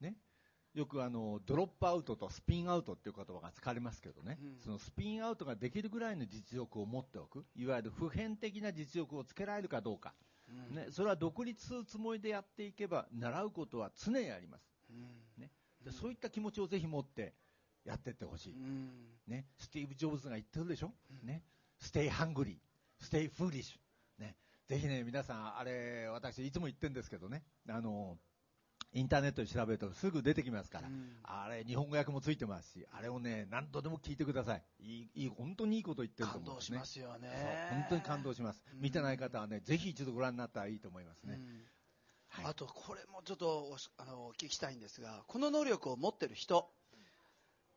[0.01, 0.15] ね。
[0.73, 10.13] よくあの、ドロップアウトとスピンアウトっていう言葉が使われますけどね、うん、そのスピンアウトができるぐらいの実力を持っておく、いわゆる普遍的な実力をつけられるかどうか、
[10.47, 14.69] うん、ね、それは独立するつもりでやっていけば、習うことは常にあります。
[14.91, 15.51] うん、ね、
[15.83, 17.33] でそういった気持ちをぜひ持って
[17.83, 18.55] やっていってほしい、
[19.27, 19.47] ね。
[19.57, 21.43] スティーブ・ジョブズが言ってるでしょ、ね、
[21.79, 24.21] Stay hungry, stay foolish。
[24.21, 24.35] ね、
[24.67, 28.17] ぜひね、皆さん、あれ、私いつも言ってるんですけどね、あの、
[28.91, 34.63] インターネットで調べるとすぐ出てきますから、うん、あれ、日本語訳もついてますし、あれをね、何度でも聞いてください。
[34.79, 36.77] いい、いい本当にいいこと言ってると思うんですね。
[36.77, 37.67] 感動しますよね。
[37.71, 38.63] 本当に感動します。
[38.73, 41.35] うん、見てない方はね、ぜひ一度ご覧になったらいいと思いますね。
[41.35, 41.61] うん
[42.29, 46.69] はい、あと、これもちょっとあのお聞きしたいんですが、この能力を持ってる人、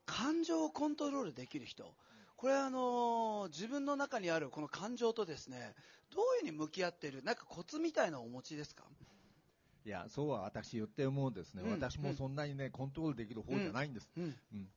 [0.04, 1.94] 感情をコントロールできる人、
[2.42, 5.76] これはあの自分の中にあるこの感情とですね、
[6.12, 8.82] どういうふうに向き合っている、なんかコツみたいなお持ちですか？
[9.86, 14.10] いや、そうは私言って思うんですね、うん、私もそんなにね、コントロールできる方じゃないんです。
[14.16, 14.24] うん、
[14.54, 14.68] うん、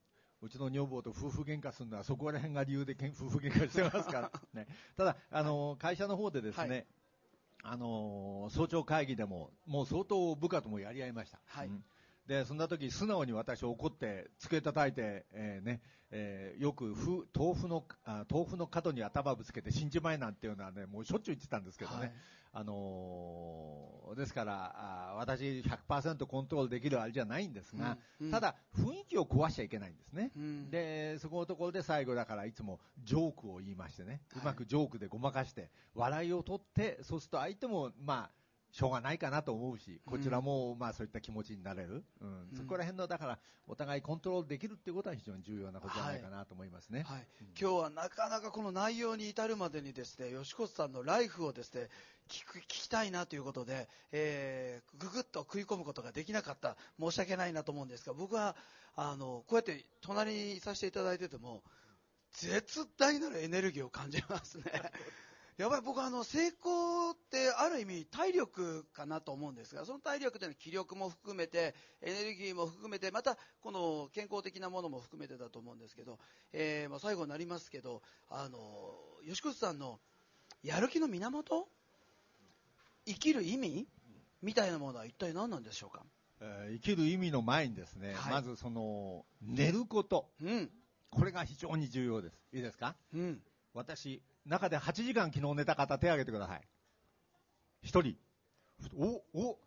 [0.44, 6.86] うちの女房と夫婦喧嘩するのは、そこら辺が理由で夫婦喧嘩してますから、 ね、ただ、あの会社の方でですね、はい、
[7.64, 11.40] あの早朝会議でも、もう相当部下ともやり合いました。
[11.48, 11.84] はい、うん
[12.28, 16.96] で、そんな時素直に私怒って、机叩いて、えー、ね、えー、よく
[17.36, 22.00] 豆腐のあ、豆腐の角に頭ぶつけて死んじまえなんていうのはね、もうしょっちゅう言ってたんですけどね。
[22.00, 22.12] はい、
[22.54, 30.32] あのー、ですから、あ私100%コントロールできるあれじゃないんですが、うんうん、ただ雰囲気を壊しちゃいけないんですね。
[30.36, 38.45] うん、で、そこのところで最後だからいつもジョークを言いましてね、うまくジョークでごまかして、笑いを取って、そうすると相手も、まあ、
[38.76, 51.88] しょうがないかなと思うし、こちらもまあそういった気持ちになれる、うん、そこら辺のだからお互いコントロールできるっていうことは非常に重要なことじゃないかなと思いますね、はい、はい、今日はなかなかこの内容に至るまでにですね吉越さんのライフをですね
[52.28, 56.76] 聞く聞きたいなということで、えー、ぐぐっと食い込むことができなかった。
[57.00, 58.56] 申し訳ないなと思うんですが僕は
[58.98, 61.64] あのこうやって隣にいさせていただいてても
[62.34, 64.64] 絶大なるエネルギーを感じますね。
[65.58, 76.20] やっぱり僕はあの成功ってある意味体力かなと思うんですがその体力というのは気力も含めてエネルギーも含めてまたこの健康的なものも含めてだと思うんですけど、
[76.52, 78.60] えー、まあ最後になりますけどあの
[79.26, 80.00] 吉越さんの
[80.62, 81.70] やる気の源
[83.06, 83.88] 生きる意味
[84.42, 86.04] みたいなものは一体何なんでしょうか、
[86.42, 90.70] えー、生きる意味の前にですね、はい、まずその寝ること、うん、
[91.12, 92.36] これが非常に重要です。
[92.52, 93.40] いいですか、うん、
[93.74, 96.62] 私中で8時間昨日寝た方手を挙げてください。
[97.84, 98.18] 1人。
[98.96, 99.60] お、お、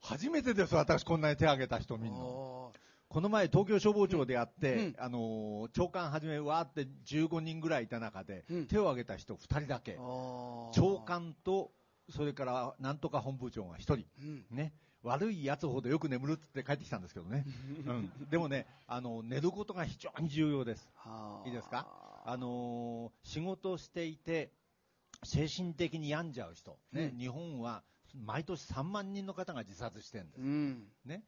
[0.00, 2.18] 初めてです、私こんなに手を挙げた人みんな。
[2.18, 9.96] この前東京消防庁でやって、うん、あの長官はじめわーって15人ぐらいいた中で、うん、手を挙げた人2人だけ。
[9.96, 11.72] 長官と、
[12.08, 13.94] それからなんとか本部長が1人。
[13.94, 14.72] うん、ね。
[15.02, 17.44] 悪いやつほどよく眠るって帰ってきたんですけどね。
[17.86, 18.12] うん。
[18.30, 20.88] でもね、あの、寝ることが非常に重要です。
[21.46, 22.09] いいですか？
[22.30, 24.52] あのー、仕事していて、
[25.24, 27.82] 精神的に病んじゃう人、ね、うん、日本は
[28.24, 31.22] 毎年3万人の方が自殺してるんです、うん、ね、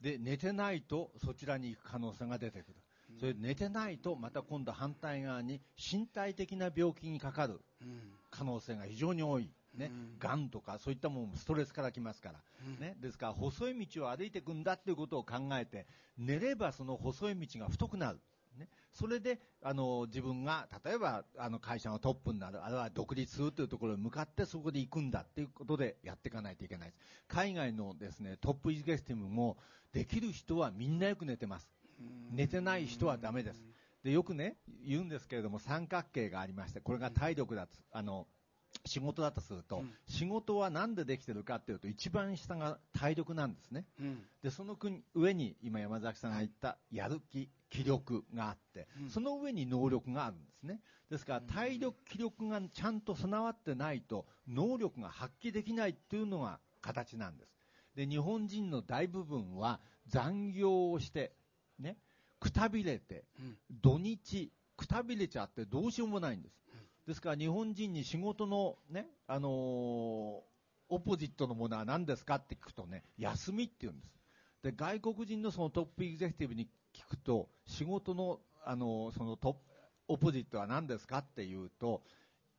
[0.00, 2.74] で寝てないとそちらに行く可能性が出てくる、
[3.18, 7.60] それ寝てないとまた今度反対側に身体的な病気にかかる
[8.30, 9.50] 可能性が非常に多い。
[9.74, 10.48] ね、が、ん。
[10.48, 12.40] とかそういったものもストレスからきますから、
[12.80, 18.18] ね、ですから細い道を歩いていくんだっていうことを考えて寝ればその細い道が太くなる、
[18.58, 26.98] ね、それであの自分が例えばあの会社のトップになる、あるいは独立するというところに向かってそこで行くんだっていうことでやっていかないといけないです。
[27.28, 29.56] 海外のですねトップエグゼクティブも
[29.92, 31.70] できる人はみんなよく寝てます。
[32.30, 33.62] 寝てない人はダメです。
[34.02, 38.26] でよくね言うんですけれども三角形がありましてこれが体力だあの
[38.84, 44.76] 仕事だとすると、うん、仕事は何でできてるかっていうと一番下が体力なんですね、うん、でその
[45.14, 50.80] 上に今山崎さんが言ったやる気気力があって、うん、その上に能力があるんですね。
[51.10, 57.50] ですから体力気力がちゃんと備わってないと能力が発揮できないっていうのが形なんです。
[57.94, 61.32] で日本人の大部分は残業をして
[61.78, 61.96] ね
[62.40, 63.24] くたびれて、
[63.82, 66.58] 土日くたびれちゃってどうしようもないんです
[67.08, 69.50] ですから日本人に仕事のね、あのー、
[70.90, 74.12] オポジットのものは何ですかって聞くとね、休みって言うんです。
[74.62, 79.58] で、外国人のそのトップエグゼクティブに聞くと、仕事の、あのー、そのトップ、
[80.08, 82.02] オポジットは何ですかっていうと、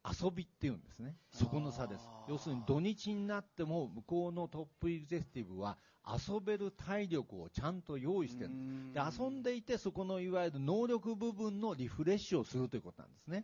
[0.05, 1.15] 遊びって言うんですね。
[1.31, 2.03] そこの差です。
[2.27, 8.49] 要するに土日になっても向こうのトップエグゼクティブは遊べる体力をちゃんと用意してる
[8.93, 13.43] で遊んでいてそこのいわゆる能力部分のリフレッシュをするということなんですね。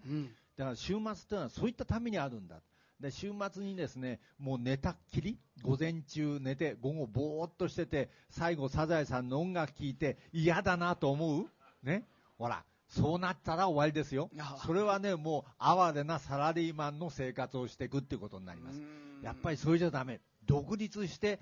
[0.58, 2.62] だから週末というのはそういったためにあるんだ。
[3.00, 11.48] で週末にですねもう寝たっきり、午前中寝て、午後ぼーっとしてて、最後、サザエさんの音楽聴いて、嫌だなと思う、
[11.84, 14.30] ね、ほら、そうなったら終わりですよ、
[14.66, 18.82] それはね、もう哀れなサラリーマンの生活をしていくっていうことになります、
[19.22, 21.40] やっぱりそれじゃだめ、独立して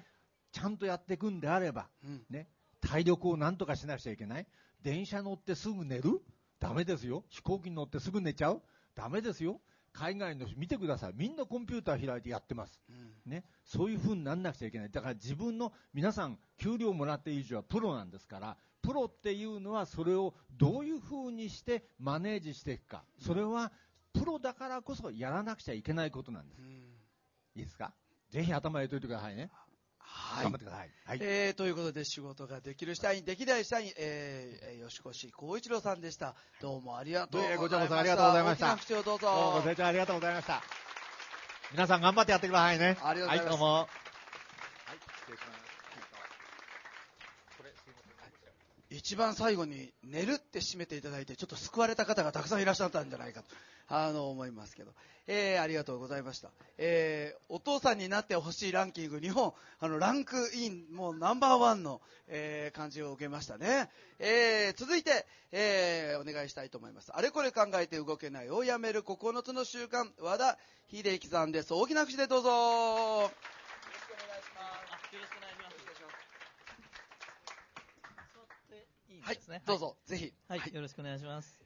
[0.52, 1.88] ちゃんとやっていくんであれば、
[2.30, 2.48] ね、
[2.82, 4.48] 体力をなんとかしなくちゃいけない、
[4.82, 6.22] 電車乗ってすぐ寝る？
[6.60, 8.62] だめですよ、飛行機に乗ってすぐ寝ちゃう？
[8.96, 9.60] ダメですよ。
[9.92, 11.14] 海外の人見てください。
[11.16, 12.82] みんなコンピューター開いてやってます。
[12.90, 13.44] うん、ね。
[13.64, 14.90] そういう風になんなくちゃいけない。
[14.90, 23.04] だから自分の、皆さん、給料もらって以上はプロなんですから、プロっていうのはそれをどういう風にしてマネージしていくか。
[23.26, 23.72] それは、
[24.14, 26.62] プロだからこそやらなくちゃいけないことなんです。
[26.62, 26.68] うん、
[27.56, 27.94] いいですか？
[28.30, 29.50] ぜひ頭入れといてくださいね。
[29.98, 30.44] はい。
[30.44, 30.92] 頑張ってください。
[31.06, 31.20] はい。
[31.22, 36.36] えー、ということで、仕事ができる社員、できない社員、えー、吉越光一郎さんでした。
[36.62, 37.62] どうもありがとうございました。
[37.62, 38.74] ごちそうさんありがとうございました。
[38.74, 39.28] 大きな口をどうぞ。
[39.28, 40.62] どうもご清聴ありがとうございました。
[41.72, 42.98] 皆さん頑張ってやってくださいね。
[43.02, 43.46] ありがとうございます。
[43.46, 43.88] はい、どうも。
[48.94, 53.48] 一番最後に寝るって締めていただいて、ちょっと救われた方がたくさんいらっしゃったんじゃないかと、
[53.88, 54.92] あの、思いますけど。
[55.26, 56.50] えー、ありがとうございました。
[56.78, 63.90] えー、お父さんになってほしいランキング、日本、あの、ランクイン、もうナンバーワンの、えー、感じを受けましたね。
[64.20, 67.12] えー、続いて、えー、お願いしたいと思います。
[67.14, 70.58] あれこれ考えて動けないをやめる9つの習慣、和田
[70.92, 71.74] 秀樹さんです。
[71.74, 73.63] 大きな口でどうぞ。
[79.26, 80.74] はい、どうぞ、ぜひ、はい。
[80.74, 81.62] よろしくお願いします。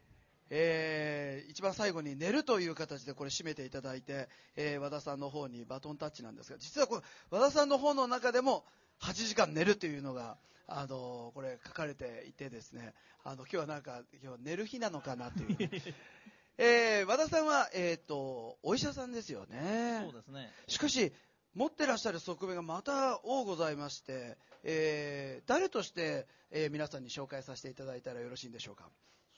[0.52, 8.64] えー、一番最後に寝るという形でこれ締めていただいて、えー、和田さんの方にバトンタッチなんですが、実はこれ、和田さんの方の中でも
[9.02, 12.94] 8時間寝るというのが、あのこれ書かれていてですね、
[13.24, 15.58] あの今日はなんか、今日は寝る日なのかなという。
[16.60, 20.02] えー、和田さんは、えっ、ー、と、お医者さんですよね。
[20.04, 20.52] そうですね。
[20.68, 21.12] しかし、
[21.58, 28.86] 持ってらっしゃる側面がまた多ございまして、えー、誰として、えー、皆さんに紹介させていただいたらよろしいんでしょうか？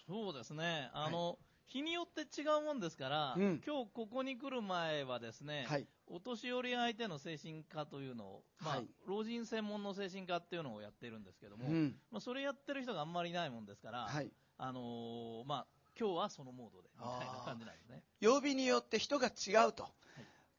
[0.05, 0.89] そうですね。
[0.93, 1.37] あの、はい。
[1.67, 15.65] 日によって違うもんですから、うん、今日ここに来る前はですね、はい、お年寄り相手の精神科というのを、まあ、はい、老人専門の精神科っていうのをやってるんですけども、うん、まあ、それやってる人があんまりいないもんですから、はい、あのー、まあ、
[15.97, 18.01] 今日はそのモードでみたいな感じなんですね。
[18.19, 19.87] 曜日によって人が違うと、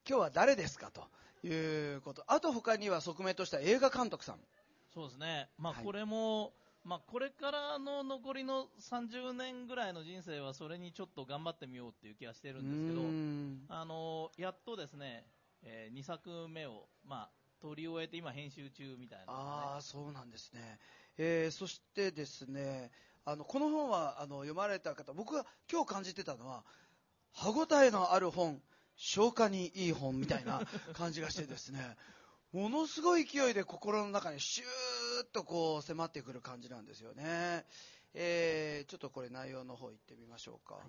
[0.08, 1.02] 今日は誰ですかと
[1.42, 4.40] いうこと、あと他には側面としては映画監督さん。
[4.92, 6.52] そうですね、まあ、これも、
[6.84, 15.24] まあ、これからの残りの30年ぐらいの人生はそれにちょっと頑張ってみようっていう気がしてるんですけど、あのやっとですね、
[15.62, 20.78] えー、2作目を、まあ、撮り終えて今編集中みたいな、ね、ああそうなんですね、
[21.18, 22.90] えー、そしてですね
[23.24, 26.64] あのこの本はあの読まれた方僕が今日感じてたのは
[27.32, 28.60] 歯ごたえのある本
[29.02, 30.60] 消化にいい本みたいな
[30.92, 31.96] 感じがしてですね
[32.52, 37.64] ものすごい勢いで心の中にシューッとこう迫ってくる感じなんですよね。
[38.12, 40.74] えー、ちょっとこれ内容の方行ってみましょうか。
[40.74, 40.84] はい、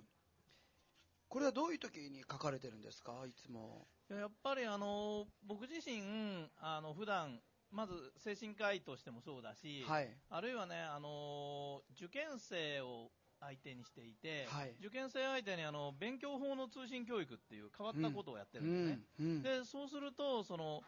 [1.28, 3.86] これはどういう時に書かれてるんですか、いつも。
[4.10, 13.12] やっぱりあの僕自身あの普段まず精神科医としてもそうだし、はい、あるいはねあの受験生を
[13.42, 20.82] 相手にしていて、はい、受験生相手にあの勉強法の通信教育っていう変わったことをやってるんですね、うんうん、でそうするとその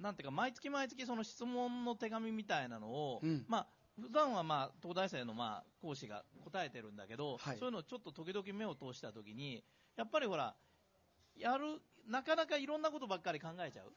[0.00, 3.66] なんていうか、毎月毎月その質問の手紙みたいなのを、うん、まあ、
[4.00, 9.62] 普段はまあ東大生のまあ講師が答えてるんだけど、はい、そういうのをちょっと時々目を通したときに、
[9.96, 10.54] やっぱりほら、
[11.36, 13.92] やる、なかなかいろんなことばっかり考えちゃう。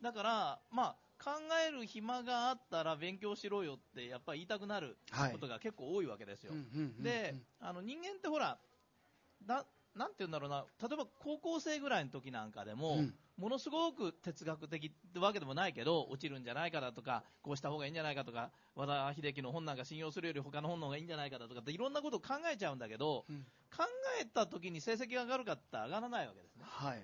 [0.00, 1.32] だから、まあ、考
[1.68, 4.96] える暇があったら勉強しろよってやっぱり言いたくなる
[5.32, 6.52] ことが結構多いわけですよ。
[6.98, 8.58] で、あの人間ってほら、
[9.46, 9.64] な
[9.94, 23.44] なんて言うんだろうな、例えば高校生ぐらいの時なんかでも、うん、ものすごく哲学的ってわけでもないけど、落ちるんじゃないかだとか、こうした方がいいんじゃないかとか、和田秀樹の本なんか信用するより他の本の方がいいんじゃないかだとかっていろんなことを考えちゃうんだけど、うん、
[23.76, 23.84] 考
[24.22, 26.64] えた時に成績が上がるかって上がらないわけですね。
[26.66, 27.02] はい。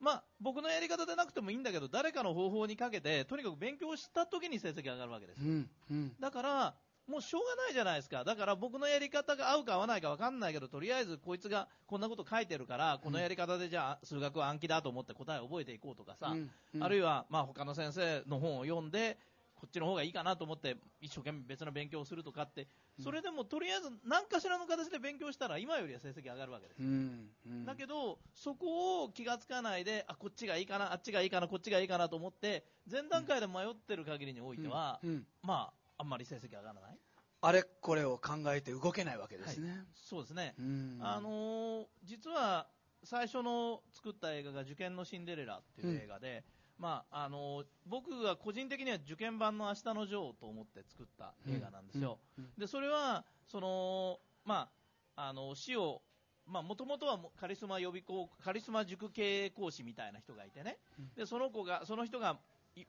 [0.00, 5.40] だまあ、僕のやり方でなくてもいいんだけど、誰かの方法にかけて、とにかく勉強した時に成績が上がるわけです。
[5.42, 6.74] うんうん、だから、
[7.10, 8.22] もうしょうがないじゃないですか。
[8.22, 19.18] だから僕のやり方が合うか合わないか分かんないけど、とりあえずこいつがこんなこと書いてるから、このやり方でじゃあ数学は暗記だと思って答えを覚えていこうとかさ、うんうん、あるいはまあ他の先生の本を読んで、
[19.60, 22.66] こっちの方がいいかなと思って一生懸命別の勉強をするとかって、
[22.98, 26.82] それでもとりあえず何かしらの形で勉強したら今よりは成績上がるわけです。
[26.82, 27.28] うん。
[27.46, 35.10] うん、だけど、そこを気がつかないで、あ、こっちがいいかな、あっちがいいかな、こっちがいいかなと思って、前段階で迷ってる限りにおいては、うん。
[35.10, 36.98] うん、まあ、あんまり成績上がらない。
[37.42, 39.70] あれこれを考えて動けないわけですね。
[39.70, 40.54] はい、そうですね。
[41.00, 42.66] あのー、実は
[43.02, 46.42] 最初の作った映画が受験のシンデレラっていう映画で、うん、
[46.80, 52.18] まあ、あのー、僕が個人的には受験版の明日のジョーと思って作った映画なんですよ。
[52.38, 54.70] うん、で、それは、その、ま
[55.14, 56.00] あ、あの、死を
[56.46, 60.78] もともとはカリスマ予備校、カリスマ塾経営講師みたいな人がいてね、
[61.16, 62.38] でその子が、その人が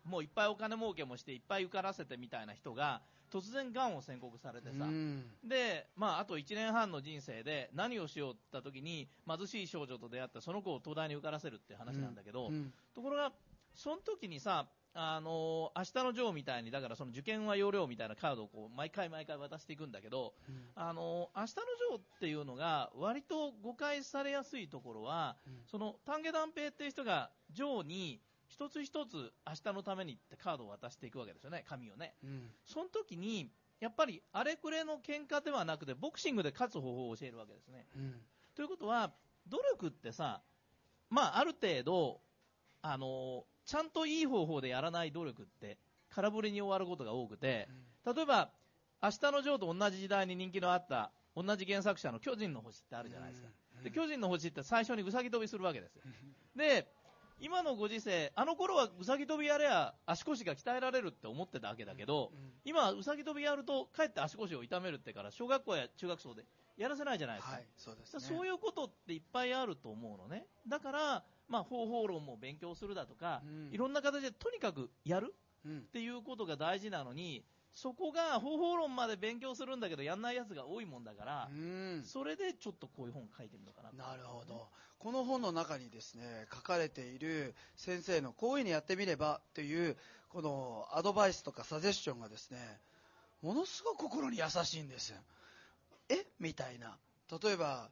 [0.05, 4.85] もういっぱいお金儲けもして、いっぱい受からせてみたいな人が、突然がんを宣告されてさ、
[5.43, 13.31] で、まあ、あと1年半の人生で何をしようってった時に、貧しい少女と出会って、その子を東大に受からせるって話なんだけど、うんうん、ところが、
[13.75, 32.15] その時にさ、あのー、明日のジョーみたいに、だからその受験は要領みたいなカードをこう毎回毎回渡していくんだけど、うん、あのー、明日のジョーっていうのが、割と誤解されやすいところは、うん、その丹下断平っていう人がジョーに一つ一つ明日のためにってカードを渡していくわけですよね、紙をね。
[32.23, 33.49] うん、その時に、
[33.79, 37.87] やっぱりあれくれの喧嘩ではなくて、ボクシングで勝つ方法を教えるわけですね。
[37.95, 38.21] うん、
[38.55, 39.13] ということは、
[39.47, 40.41] 努力ってさ、
[41.09, 42.21] まあ、ある程度、
[42.83, 45.77] あのちゃんといい方法でやらない努力って、
[46.09, 47.69] 空振りに終わることが多くて、
[48.05, 48.49] 例えば、
[49.01, 53.47] 明日のジョーと同じ時代に人気のあった、同じ原作者の巨人の星ってあるじゃないですか。
[53.81, 56.01] で巨人の星って最初にうさぎ跳びするわけですよ。
[56.53, 56.85] で、
[57.39, 66.45] 今のご時世、あの頃はうさぎ跳びやれば足腰が鍛えられるって思ってたわけだけど、うん、今、うさぎ跳びやると、かえって足腰を痛めるってから、小学校や中学校で
[66.77, 67.53] やらせないじゃないですか。
[67.53, 70.45] はい、そうです、ね、そういうことっていっぱいあると思うのね。
[70.67, 75.35] だから、まあ、方法論も勉強するだとか、うん、いろんな形でとにかくやる
[75.67, 77.43] っていうことが大事なのに、
[77.73, 81.49] そこが方法論まで勉強するんだけど、やんないやつが多いもんだから、
[82.05, 84.69] それでちょっとこういう本書いてみようかななるほど。
[84.97, 89.97] この本の中にですね、書かれている先生のこういうふうにやってみればっていう、
[90.29, 92.57] このアドバイスとかサジェッションがですね、
[93.41, 95.13] ものすごく心に優しいんです。
[96.09, 96.25] え？
[96.39, 96.97] みたいな。
[97.41, 97.89] 例えば、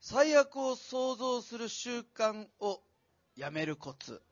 [0.00, 2.80] 最悪を想像する習慣を
[3.36, 4.22] やめるコツ。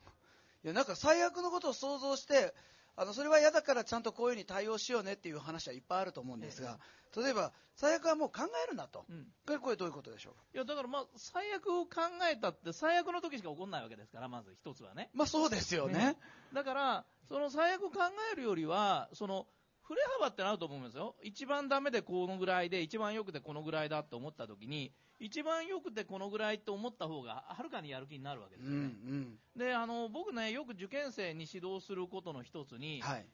[0.64, 2.54] いや、なんか最悪のことを想像して、
[2.96, 6.78] あのそれは嫌だからちゃんとこういうふうに対応しようねっていう話はいっぱいあると思うんですが、
[7.16, 9.26] 例えば最悪はもう考えるなと、うん、
[9.58, 10.56] これどういうことでしょう？
[10.56, 12.02] いやだからまあ最悪を考
[12.32, 15.10] えたって最悪の時しか起こらないわけですからまず一つはね。
[15.12, 16.16] まあそうですよね、ね、
[16.52, 17.98] だからその最悪を考
[18.32, 19.46] えるよりはその
[19.87, 28.78] 振れ幅ってなると思うんですよ一番ダメでこのぐらいで一番良くてこのぐらいだと思った時に一番よくてこのぐらいと思った方がはるかにやる気になるわけですよね。
[28.78, 33.26] うんうん、であの僕ねよく受験生に指導することの一つに、はい、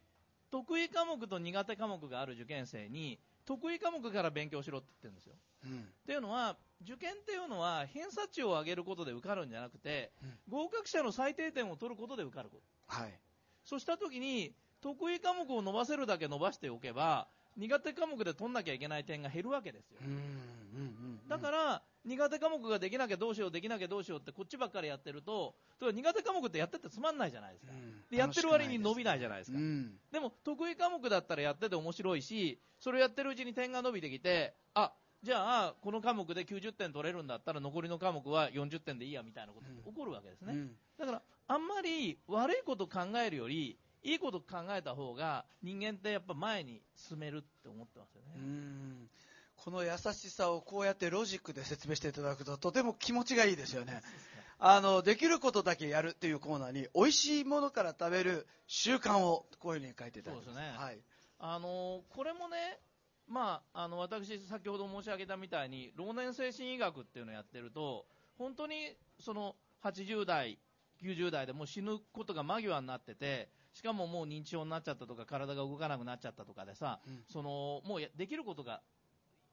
[0.51, 5.35] 得意科目と苦手科目がある受験生に得意科目から勉強しろって言ってるんですよ。
[5.65, 12.63] うん、っていうのは受験っていうのは偏差値を上げることで受かるんじゃなくて、うん、合格者の最低点を取ることで受かること。
[12.87, 13.19] はい、
[13.65, 19.99] そうした時に得意科目を伸ばせるだけ伸ばしておけば苦手科目で取んなきゃいけない点が減るわけですよ。
[21.29, 27.73] だから、苦手科目ができなきゃどうしよう、できなきゃどうしようってこっちばっかりやってると、苦手科目ってやっててつまんないじゃないですか。
[27.73, 29.59] うん、でやってる割に伸びないじゃないですか。
[29.59, 40.55] でうん、でも、得意科目だったらやってて面白いし、それやってるうちに点が伸びてきて、あ、じゃあ、この科目で90点取れるんだったら残りの科目は40点でいいやみたいなことって起こるわけですね。
[40.55, 49.09] うん、だから、あんまり悪いこと考えるより、いいこと考えた方が人間ってやっぱ前に進めるって思ってますよね。
[49.57, 54.01] この優しさをこうやってロジックで説明していただくととても気持ちがいいですよね。
[54.59, 60.47] あの、できることだけやるっていうコーナーに、美味しいものから食べる習慣をこういうふうに書いていただきます。
[60.47, 60.79] そうですね。
[60.79, 60.99] はい。
[61.43, 62.79] あのこれもね、
[63.27, 68.05] まあ、あの私、先ほど申し上げたみたいに老年精神医学っていうのをやってると
[68.37, 70.59] 本当にその80代、
[71.03, 78.81] 90代でもう死ぬことが間際になっててしかももう認知症になっちゃったとか体が動かなくなっちゃったとかでさ、うん、そのもうできることが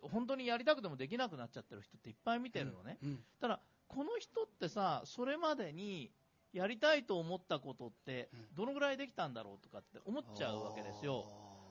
[0.01, 6.11] 本当にやりたくてもできなくなっちゃってる人っていっぱい見てるのね、うんうん、ただ、この人ってさそれまでに
[6.53, 11.25] やりたいと思ったことってどのぐらいできたんだろうとかって思っちゃうわけですよ。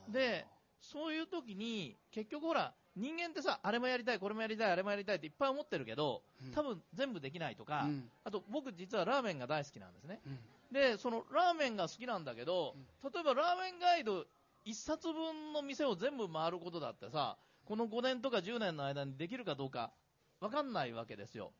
[0.09, 0.45] で
[0.79, 6.21] そういう時に結局ほら人間ってさあれもやりたいこれもやりたいあれもやりたいっていっぱい思ってるけど
[6.53, 10.39] 多分全部できないとか、うん、あと僕実はラーメンが大好きなんですね、うん、
[10.71, 14.25] でそのラーメンが好きなんだけど例えばラーメンガイド
[14.65, 19.91] 1冊分の店を全部回ることだってさこの5年とか10年の間にできるかどうか
[20.39, 21.51] 分かんないわけですよ。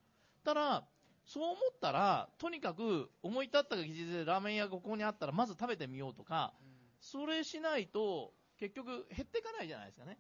[0.44, 0.84] ただ
[1.26, 6.54] そう思ったらとにかく思い立ったが技術でラーメン屋がここにあったらまず食べてみようとか、
[7.02, 10.18] それしないと結局減っていかないじゃないですかね。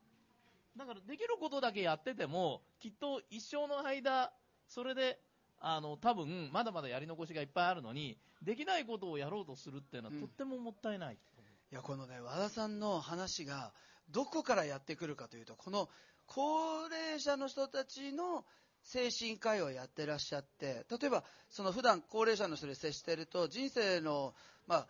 [0.75, 4.33] だからできることだけやっててもきっと一生の間
[4.67, 5.19] それで
[5.60, 13.74] あの多分まだまだやり残しがいっぱいあるのにできないことをやろうとするっていうのは、とってももったいない、いやこのね和田さんの話が
[14.12, 15.89] どこからやってくるかというとこの
[16.28, 18.45] 高齢者の人たちの
[18.84, 24.34] 精神科医をやってらっしゃって例えばその普段高齢者の人に接していると人生の、
[24.66, 24.88] まあ、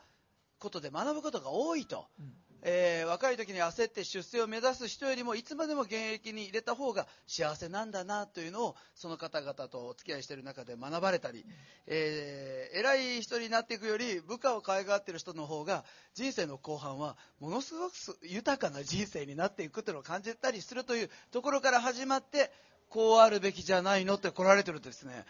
[0.59, 11.45] ことで学ぶことが多いと、うん、えー、若い時に焦って出世を目指す人よりもいつまでも現役に入れた方が幸せなんだなというのをその方々とお付き合いしている中で学ばれたり、
[11.86, 15.84] えー、偉い人になっていくより部下を可愛がっている人の方が
[16.14, 17.93] 人生の後半はものすごく
[18.24, 22.51] 豊かな人生になっていくというのを感じたりするというところから始まって
[22.89, 25.26] こうあるべきじゃないのって来られてるとですね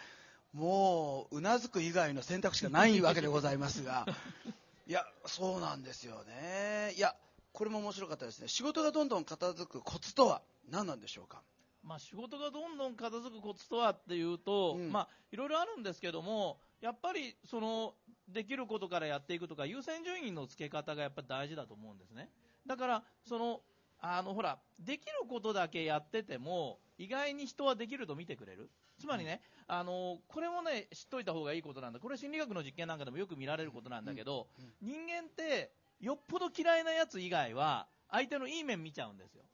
[0.54, 4.06] もううなずく以外の選択肢がないわけでございますが
[4.88, 6.94] いや、そうなんですよね。
[6.96, 7.14] いや、
[7.52, 8.48] これも面白かったですね。
[8.48, 11.42] 仕事がどんどん片付くコツとは何なんでしょうか？
[11.84, 17.92] まあ、仕事がどんどん片付くコツとはっていうと、うん、まあ、いろいろあるんですけども、やっぱりその
[18.28, 22.30] できることからやっていくとか、優先順位の付け方がやっぱり大事だと思うんですね。
[22.66, 23.60] だから、その
[24.00, 28.70] あのほら、できることだけやってても、意外に人はできると見てくれる。
[28.98, 32.00] つまりね、あのこれもね、知っといた方がいいことなんだ。
[32.00, 34.48] これ心理学の実験なんかでもよく見られることなんだけど、
[34.80, 39.44] 人間ってよっぽど嫌いなやつ以外は、相手のいい面見ちゃうんですよ。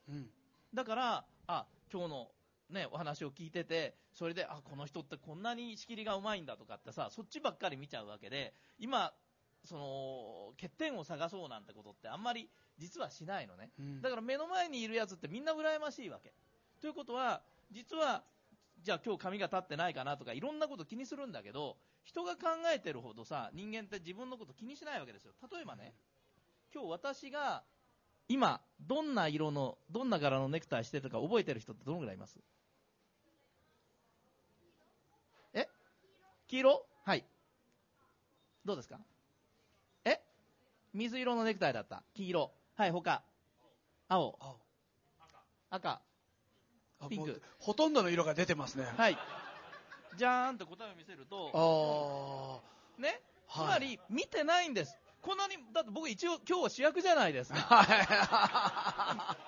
[0.72, 2.30] だから、あ、今日の
[2.70, 9.12] ね、お話を聞いてて、それで、あ、この人ってこんなに仕切りがうまいんだとかってさ、そっちばっかり見ちゃうわけで、今、
[9.64, 16.32] その、欠点を探そうなんてことってあんまり実はしないのね、うん、だから目の前にいるやつってみんな羨ましいわけ。
[16.80, 18.24] ということは、実は、
[18.82, 25.32] じゃあ今日髪が立ってないかなとかいろんなこと気にするんだけど、人が考えてるほどさ、人間って自分のこと気にしないわけですよ。
[25.50, 25.94] 例えばね、
[26.74, 27.62] 今日私が
[28.28, 32.38] 今、どんな色の、どんな柄のネクタイしてるか覚えてる人ってどのぐらいいます？
[35.52, 35.68] え？
[36.46, 36.86] 黄色？
[37.04, 37.24] はい。
[38.64, 38.98] どうですか？
[40.04, 40.20] え？
[40.94, 42.02] 水色のネクタイだった。
[42.14, 42.52] 黄色。
[42.76, 43.22] はい、他。
[44.08, 44.38] 青。
[45.70, 46.00] 赤。
[47.08, 47.42] ピンク。
[47.58, 48.86] ほとんどの色が出てますね。
[48.96, 49.18] はい。
[50.16, 52.62] じゃーんと答えを見せると、
[52.98, 53.20] ね、
[53.52, 54.96] つまり、見てないんです。
[55.20, 57.58] こんなに、だって僕一応今日は主役じゃないですか。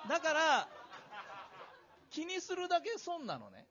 [0.09, 0.67] だから、
[2.09, 3.67] 気にするだけ損なのね。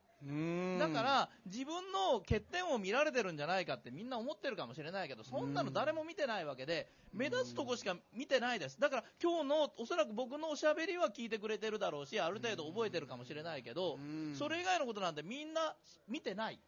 [0.79, 8.81] だから自分の欠点を見られてるんじゃないかってみんな思ってるかもしれないけどそんなの誰も見てないわけで目立つとこしか見てないです。
[8.81, 13.99] だから今日のおそらく僕のおしゃべりは聞いてくれてるだろうしある程度覚えてるかもしれないけど
[14.39, 15.75] それ以外のことなんてみんな
[16.09, 16.59] 見てない。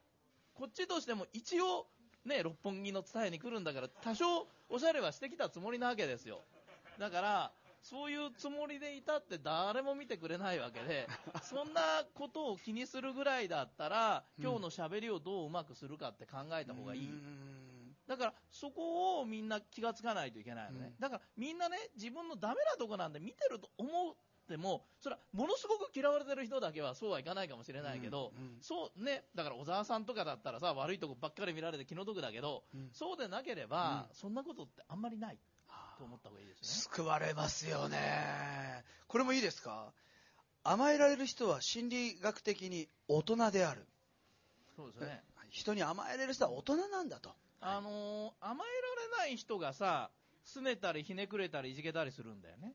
[0.55, 1.87] こっちとしても一応
[2.25, 6.43] ね六本木の伝えに来るんだから多少おしゃれはしてきたつもりなわけですよ。
[6.99, 7.53] だから
[7.89, 11.09] そういうつもりでいたって誰も見てくれないわけで、
[11.43, 17.11] そんなことを気にするぐらいだったら、今日のしゃべりをどううまくするかって考えた方がいい。
[18.07, 20.97] だから、そこをみんな気がつかないといけないのね。
[20.99, 24.15] だから、みんなね、自分のダメなとこなんで見てると思っ
[24.47, 35.39] ても、それはものすごく嫌われてる人だけはそうはいかないかもしれないけど、うんうん、そうね、だから小沢さんとかだったらさ、悪いとこばっかり見られて気の毒だけど、うん、そうでなければ、そんなことってあんまりない。
[35.99, 36.69] と思った方がいいですね。
[36.69, 38.85] 救われますよね。
[39.09, 39.93] これもいいですか？
[40.65, 43.87] 甘えられる人は心理学的に大人である。
[44.77, 45.23] そうですね。
[45.51, 47.31] 人に甘えられる人は大人なんだと。
[47.61, 48.69] あのー、甘え
[49.17, 50.11] られない人がさ、
[50.47, 52.75] 拗ねたりひねくれたりいじけたりするんだよね。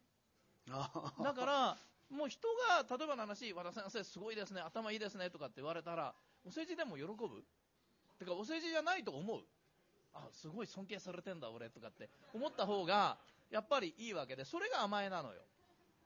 [0.67, 1.77] だから、
[2.09, 6.13] もう人が、例えばの話、和田先生すごいですね、頭いいですねとかって言われたら、
[6.45, 7.43] お世辞でも喜ぶ？
[8.19, 9.43] てか、お世辞じゃないと思う。
[10.13, 13.17] あすごい尊敬されてんだ俺とかって思った方が
[13.49, 15.41] やっぱりいいわけでそれが甘えなのよ。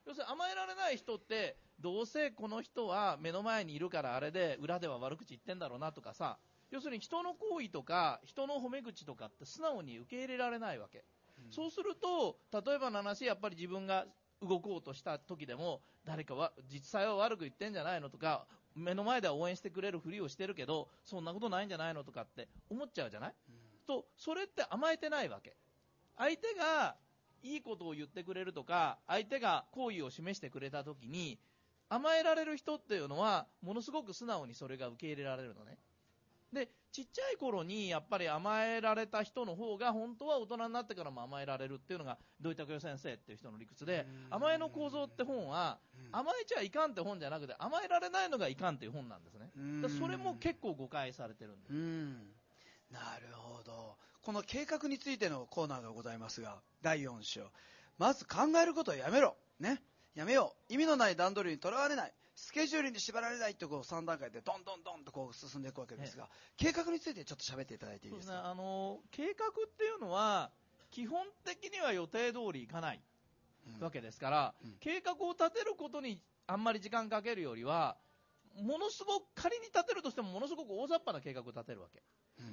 [0.05, 6.37] 要するに甘えられない人って、どうせこの人は目の前にいるからあれで裏では悪口言ってんだろうなとかさ、
[6.71, 11.03] 要するに人の行為とか人の褒め口とかって素直に受け入れられないわけ。
[11.45, 14.05] うん、そうすると、例えばの話、やっぱり自分が
[14.41, 18.45] 動こうとした時でも、誰かは実際は悪く言ってんじゃないのとか、
[18.75, 23.55] 目の前では応援してくれるふりをしてるけど、そんなことないんじゃないのとかって思っちゃうじゃない、うん、
[23.87, 25.55] と、それって甘えてないわけ。
[26.17, 26.95] 相手が
[27.43, 31.39] いいことを言ってくれるとか、相手が好意を示してくれた時に、
[31.89, 35.77] 甘えられる人っていうのは、ものすごく素直にそれが受け入れられるのね。
[36.51, 45.77] で、ちっちゃい頃にやっぱり甘えられた人の方が本当は大人になってからも甘えられるっていうのが土井拓代先生っていう人の理屈で、甘えの構造って本は、
[46.11, 49.51] 甘えちゃいかんって本じゃなくて、甘えられないのがいかんっていう本なんですね。
[49.99, 51.73] それも結構誤解されてるんです。
[52.91, 53.97] なるほど。
[54.21, 57.41] この計画についてのコーナーがございますが、第4章。
[57.97, 59.35] まず考えることをやめろ。
[59.59, 59.81] ね。
[60.15, 60.73] やめよう。
[60.73, 62.13] 意味のない段取りにとらわれない。
[62.37, 70.51] スケジュールに縛られないってこう3段階でどんどんどんとこう進んでいくわけですが、計画についてちょっと喋っていただいていいですか、ね、あの計画っていうのは
[70.91, 73.01] 基本的には予定通りいかない
[73.79, 77.97] わけですから、うんうん、計画を立てることにあんまり時間かけるよりは
[78.61, 82.03] ものすごく仮に立てるとしてもものすごく大雑把な計画を立てるわけ、うん、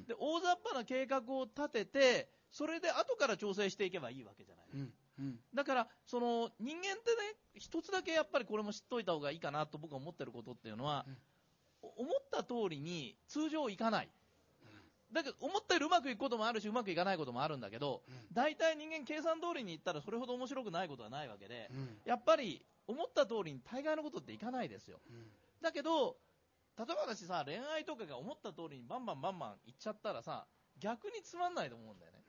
[0.06, 4.66] で大雑把な計画を立ててそれで後から調整していけばいいわけじゃない、
[5.18, 11.04] うん、だから、その人間ってね、一つだけやっぱりこれも知っといた方がいいかなと僕は思ってることっていうのは、
[11.82, 14.08] うん、思った通りに通常いかない。
[15.12, 21.70] だけど、思ったよりうまくいくこともあるし、うまくいかないこともあるんだけど、大体人間計算通りにいったらそれほど面白くないことはないわけで、
[22.04, 24.98] やっぱり思った通りに大概のことっていかないですよ。
[25.62, 26.16] だけど、
[26.76, 30.46] 例えば私さ、恋愛とかが思った通りにバンバンバンバンいっちゃったらさ、
[30.78, 32.24] 逆につまんないと思うんだよね。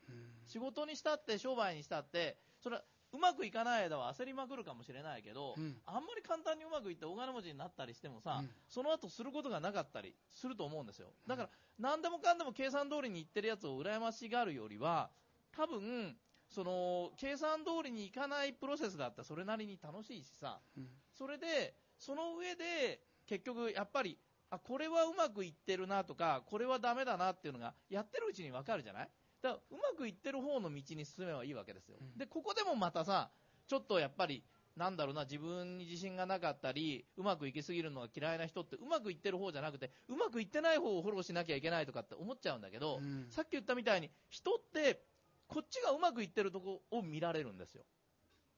[0.45, 2.83] 仕事にしたって、商売にしたって、それは
[3.15, 11.13] うまくいかない間は焦りまくるかもしれないけど、うん、あんまり簡単にうまくいって大金持ちになったりしてもさ、うん、その後することがなかったりすると思うんですよ。
[11.25, 15.09] だから、何でもかんでも計算通りにいってるやつを羨ましがるよりは、
[15.55, 16.17] 多分、
[16.49, 24.19] その、計算通りにいかないプロセスだったらそれなりに楽しいしさ、うん、それで、その上で、結局やっぱり、
[24.49, 29.09] あ、これはうまくいってるなとか、これはダメだなっていうのが、やってるうちにわかるじゃない？
[29.41, 31.97] だうまくいってる方の道に進めばいいわけですよ。
[31.99, 33.29] うん、で、ここでもまたさ、
[33.67, 34.43] ちょっとやっぱり、
[34.75, 45.01] なんだろうな、自分に自信がなかったり、うまくいきすぎるのが嫌いな人って、うまくいってる方じゃなくて、うまくいってない方をフォローしなきゃいけないとかって思っちゃうんだけど、うん、さっき言ったみたいに、人って、
[45.47, 47.85] こっちがうまくいってるとこを見られるんですよ。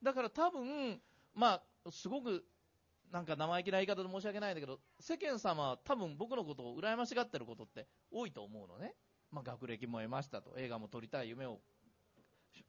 [0.02, 1.02] だから多分、
[1.36, 2.46] まあ、すごく、
[3.12, 8.94] なんか生意気な言い方で申し訳ないんだけど、世間様は多分僕のことを羨ましがってることって多いと思うのね。
[9.32, 11.60] まあ、学歴も得ましたと、映画も撮りたい夢を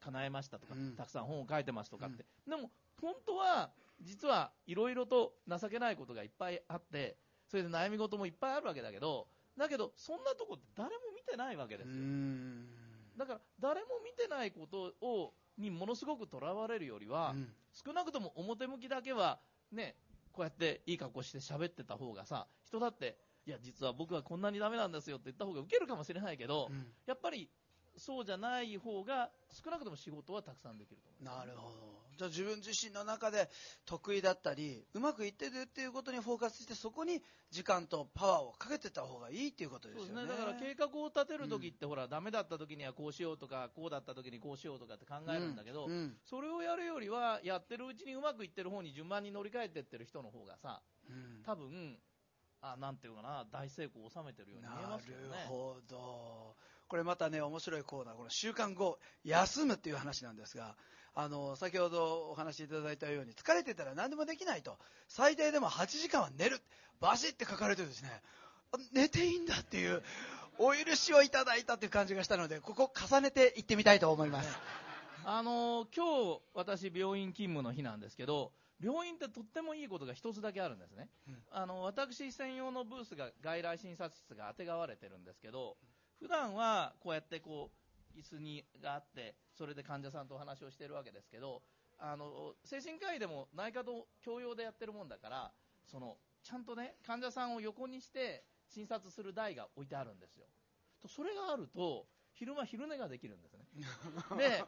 [0.01, 2.71] 叶えましたとか、うん、たくさん本を書いてますとかって、うん、でも
[3.01, 3.71] 本当は
[4.01, 7.17] 実はいろいろと情けないことがいっぱいあって、
[7.49, 12.05] それで悩み事もいっぱいあるわけだけど、だけど、そんなとこって誰も見てないわけですよ。
[13.17, 19.41] だから、誰も見てないことをにものすごくとらわれるよりは、うん、少なくとも表向きだけは、
[19.73, 19.97] ね、
[20.39, 27.51] こうやっていい格好して喋ってた方がさ、人だっていや、実は僕はこんなにダメなんですよって言った方が受けるかもしれないけど、うん、やっぱり
[27.97, 31.98] そうじゃない方が少なくとも仕事はたくさんできると思なるほど。
[32.19, 33.49] じゃあ自分自身の中で
[33.87, 40.09] 得意だったり、うまくいってるっていうことにフォーカスして、そこに時間とパワーをかけてた方がいいっていうことですよね。
[40.15, 40.47] そうですね。
[40.47, 50.83] だから計画を立てるときって、うん、ほら、ダメだったときにはこうしようとか、こうだったときにこうしようとかって考えるんだけど、うんうん、それをやるよりは、やってるうちにうまくいってる方に順番に乗り換えてってる人の方がさ、
[51.47, 51.99] 多分、
[52.61, 55.29] あなんていうかな、大成功を収めてるように見えますけどね。
[55.29, 56.57] なるほど。
[56.89, 60.77] これまたね、面白いコーナー、この週間後、休むっていう話なんですが、
[61.21, 64.79] あの、先ほどお話しいただいたように、疲れてたら何でもできないと。
[65.09, 66.61] 最低でも8時間は寝る。
[67.01, 68.23] バシって書かれてるですね、
[68.93, 70.05] 寝ていいんだっていう、
[70.59, 74.49] お許しをいただいたっていう感じがしたので、ここ重ねていってみたいと思います。
[75.25, 78.51] あの今日私病院勤務の日なんですけど
[78.83, 85.77] 病院ってとってもいいことが一つだけあるんですね、うん、あの私専用のブースが外来診察室があてがわれてるんですけど、
[86.21, 87.78] 普段はこうやってこう
[88.19, 91.63] 椅子にがあって、それで患者さんとお話をしてるわけですけど、
[91.99, 95.53] あの精神科医でも内科と共用でやってるもんだから、
[95.87, 100.47] そのちゃんとね、患者さんを横にして診察する台が置いてあるんですよ。
[101.01, 103.65] とそれがあると、昼間昼寝ができるんですね。
[104.39, 104.65] で、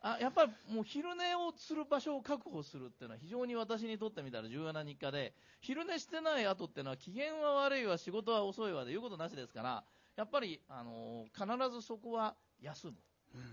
[0.00, 9.84] あやっぱりもう昼寝をする場所を確保するっていうのは非常に私にとってみたら重要な日課で、昼寝してない後っていうのは機嫌は悪いわ、仕事は遅いわで言うことなしですから、
[10.14, 12.94] やっぱり、あのー、必ずそこは休む。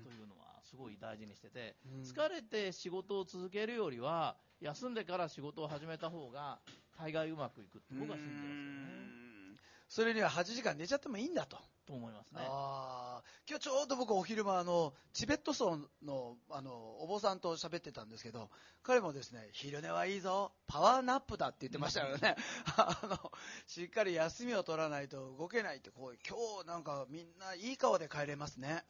[0.03, 6.59] というのはすごい大事にしてて、疲れて仕事を続けるよりは、休んでから仕事を始めた方が、
[6.97, 9.59] 大概うまくいくって僕は信じてますよね。
[9.89, 11.57] それには8時間寝ちゃってもいいんだと。
[11.85, 12.41] と思いますね。
[12.41, 18.49] あ今日ちょうど僕お昼間あの、チベット層のあの、お坊さんと喋ってたんですけど、
[18.83, 22.35] 彼もですね、昼寝はいいぞ、パワーナップだって言ってましたよね。
[22.77, 23.31] あの、
[23.67, 28.85] しっかり休みを取らないと動けないって、こう、今日なんかみんないい顔で帰れますね。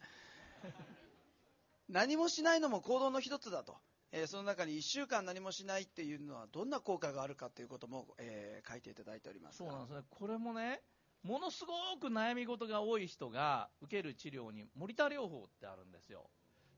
[1.88, 3.76] 何もしないのも行動の一つだと。
[4.16, 10.80] えー、その中に1週間何もしないっていうのはどんな効果があるかということも、えー、書いていただいておりますそうなんですねこれもね
[11.24, 16.28] ものすごく悩み事が多い人が受ける治療に森田療法ってあるんですよ。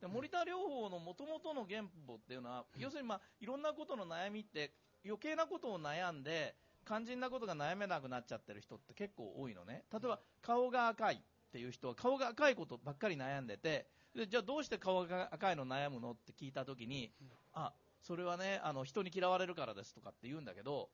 [0.00, 4.72] で森田療法のもともとの原法っていうのは、要するに、まあ、いろんなことの悩みって
[5.04, 6.54] 余計なことを悩んで
[6.86, 9.82] 肝心なことが悩めなくなっちゃってる人って結構多いのね。
[9.92, 11.18] 例えば顔が赤いっ
[11.50, 17.10] ていう人は顔が赤いことばっかり悩んでてでじゃあどうして顔が赤いの悩むのって聞いた時に、
[17.52, 17.72] あ
[18.02, 20.88] それはねあの人に嫌われるからですとかって言うんだけど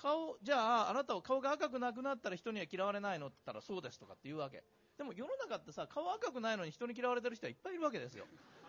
[0.00, 4.62] 顔、じゃあ、あなたは顔が赤くなくなったら人には嫌われないのって言ったらそうですとかって言うわけ。
[4.96, 8.26] でも世の中ってさ、顔赤くないのに人に嫌われてる人はいっぱいいるわけですよ。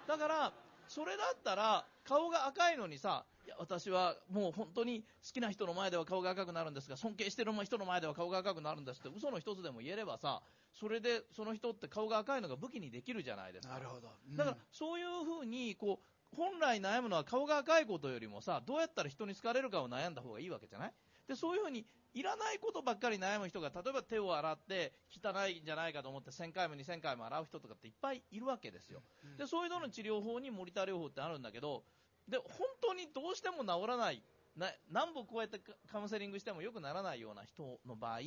[0.07, 0.53] だから、
[0.87, 10.41] それだったら、顔が赤いのにさ、いや私はもう本当に好きな人の前では顔が赤くなるんですが、尊敬してる人の前では顔が赤くなるんですって嘘の一つでも言えればさ、
[10.73, 13.73] それでその人って顔が赤いのが武器にできるじゃないですか。
[13.73, 14.09] なるほど。
[14.29, 20.93] うん、だからそういうふうに、こう、本来悩むのは顔が赤いことよりもさ、どうやったら人に好かれるかを悩んだ方がいいわけじゃない？
[21.27, 29.01] でそういうふうにいらないことばっかり悩む人が例えば手を洗って汚いんじゃないかと思って1000回も2000回も洗う人とかっていっぱいいるわけですよ、
[29.37, 31.83] でそういうのの治療法に森田療法ってあるんだけど
[32.27, 32.45] で本
[32.81, 34.23] 当にどうしても治らない
[34.55, 35.61] な何本こうやって
[35.91, 38.19] カウンセリングしてもよくならないような人の場合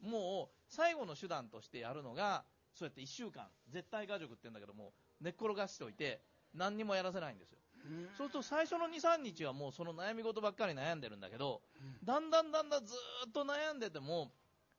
[0.00, 6.22] もう最後の手段としてやるのがそうやって1週間絶対画塾って言うんだけども寝っ転がしておいて
[6.54, 7.59] 何にもやらせないんですよ
[8.16, 11.62] そうすると最初の2、3日はもうその悩み事ばっかり悩んでるんだけど、
[12.04, 12.94] だんだんだんだんず
[13.28, 14.30] っと悩んでても、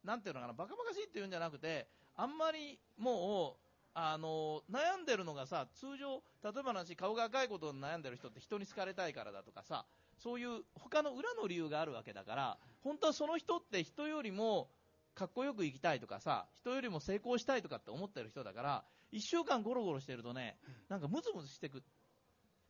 [0.04, 3.62] なんていうのかな、バカバカしいっていうんじゃなくて、あんまりもう、
[3.94, 9.86] あの悩んでるのがさ、通常、例えばの話、顔が赤いことに悩んでる人って人に好かれたいからだとかさ、
[10.18, 14.70] そういう他の裏の理由があるわけだから、本当はその人って人よりも
[15.14, 21.84] かっこよく生きたいとかさ、人よりも成功したいとかって思ってる人だから、1週間ゴロゴロしてるとね、なんかムズムズしてく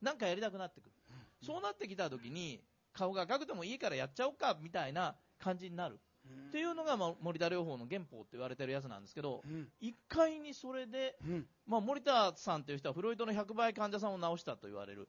[0.02, 0.91] なんかやりたくなってくる。
[1.41, 2.62] そうなってきた時に、
[2.93, 5.99] 顔が赤くてもいいからやっちゃおうか、みたいな感じになる。
[6.49, 9.43] っていうのが、まあ、森田療法の原法って言われてるやつなんですけど、
[9.80, 11.18] 一回にそれで、
[11.66, 15.08] まあ、森田さんという人はフロイトの100倍患者さんを治したと言われる。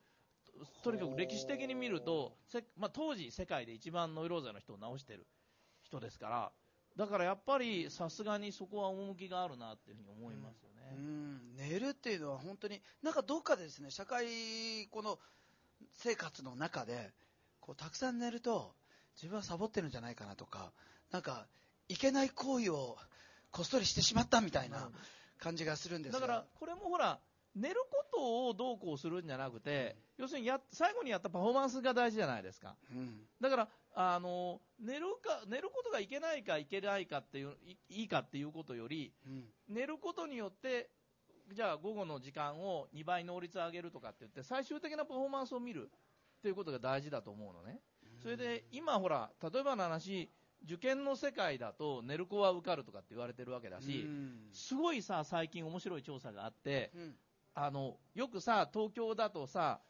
[0.82, 2.36] とにかく歴史的に見ると、
[2.76, 5.26] まあ、当時世界で一番ノイローゼの人を治してる
[5.82, 6.52] 人ですから、
[6.96, 10.98] だからやっぱりさすがにそこは趣があるなっていうふうに思いますよね。
[10.98, 15.18] うん、寝るっていうのは本当に、なんかどっかでですね、社会、この
[15.92, 17.12] 生活の中で、
[17.60, 18.74] こうたくさん寝ると、
[19.16, 20.72] 自分はサボってるんじゃないかなとか、
[21.10, 21.46] なんか、
[21.88, 22.96] いけない行為を
[23.50, 24.90] こっそりしてしまったみたいな
[25.38, 27.20] 感じがするんですだから、これもほら、
[27.54, 32.76] 寝ることをどうこうするんじゃなくて、うん、要するにや最後にやったパフォーマンスが大事じゃないですか。
[32.90, 37.52] うん、だから、あの寝るか寝ることがいけないかいけないかっていう
[37.88, 40.90] いいかっていうことより、うん、寝ることによって
[41.52, 45.90] じゃあ午後の時間を2倍能率上げるとかって言って最終的なパフォーマンスを見る
[46.40, 47.80] ということが大事だと思うのね、
[48.22, 50.30] それで今ほら例えばの話
[50.64, 54.06] 受験の世界だと寝る子は受かるとかって言われてるわけだし、
[54.52, 56.92] すごいさ最近面白い調査があって、
[57.54, 59.80] あのよくさ東京だとさ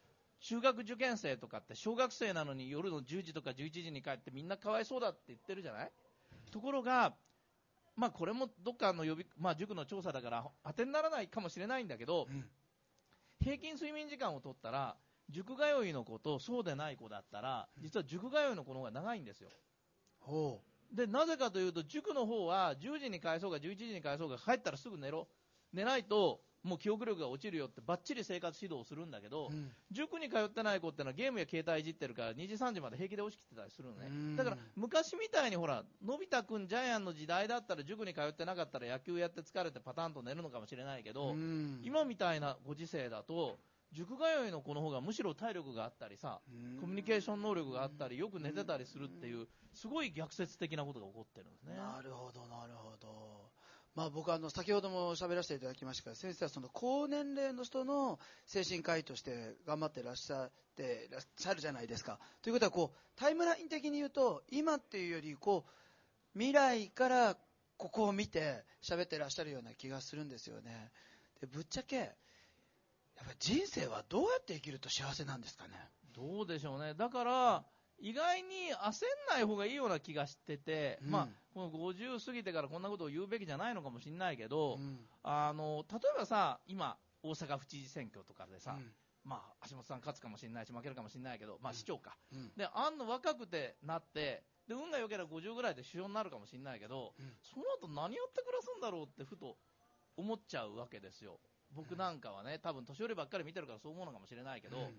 [0.42, 5.90] 中学受験生とかって小学生なのに夜の10時とか11時に帰ってみんなかわいそうだって言ってるじゃない？
[6.50, 7.14] ところが、
[7.96, 12.44] まあ、これもどっかの予備、まあ、塾の調査だから当てにならないかもしれないんだけど、うん、
[13.40, 14.96] 平均睡眠時間を取ったら
[15.30, 19.48] 塾通いの子とそうでない子だったら実は塾通いの子の方が長いんですよ。
[20.18, 20.60] ほ
[20.92, 20.96] う。
[20.96, 25.28] でなぜかというと塾の方は10時に帰そうが11時に帰そうが帰ったらすぐ寝ろ。
[25.72, 34.36] 寝ないともう記憶力が落ちるよってばっちり生活指導するんだけど、うん、塾に通ってない子ってのはゲームや携帯いじってるから2時3時まで平気で押し切ってたりするのね。
[34.36, 41.34] だから昔みたいにほら、のび太くんジャイアンの時代だったら塾に通ってなかったら野球やって疲れてパタンと寝るのかもしれないけど、
[41.82, 43.58] 今みたいなご時世だと、
[43.92, 46.40] 塾通いの子の方がむしろ体力があったりさ、
[46.80, 51.76] コミュニケーション能力があったり、よく寝てたりするっていう、すごい逆説的なことが起こってるんですね。
[51.76, 53.31] なるほど、なるほど。
[53.94, 62.18] まあ、僕あの先ほども喋らせていただきましたが先生はその高年齢の人の精神科医として頑張ってらっしゃってらっしゃるじゃないですか。
[62.40, 67.36] ということはこうタイムライン的に言うと今っていうよりこう未来から
[67.76, 70.90] ここを見て喋ってらっしゃるような気がするんですよね。
[71.40, 72.08] でぶっちゃけやっ
[73.26, 75.70] ぱ人生はどうやって生きると幸せなんですかね？
[76.14, 76.94] どうでしょうね。
[76.94, 77.64] だから、
[78.02, 88.90] 意外に焦んない方がいいような気がしてて、うん、まあ、この50過ぎてからこんなことを言うべきじゃないのかもしれないけど、うん、あの、例えばさ、今、大阪府知事選挙とかでさ、うん、
[89.24, 92.16] まあ、橋本さん勝つかもしれないし、負けるかもしれないけど、まあ、市長か。
[92.56, 99.56] で、あんの若くてなって、で、運が良ければ50ぐらいで首相になるかもしれないけど、その後何やって暮らすんだろうってふと
[100.16, 101.38] 思っちゃうわけですよ。
[101.74, 104.90] 僕なんかはね、多分年寄りばっかり見てるからそう思うのかもしれないけど、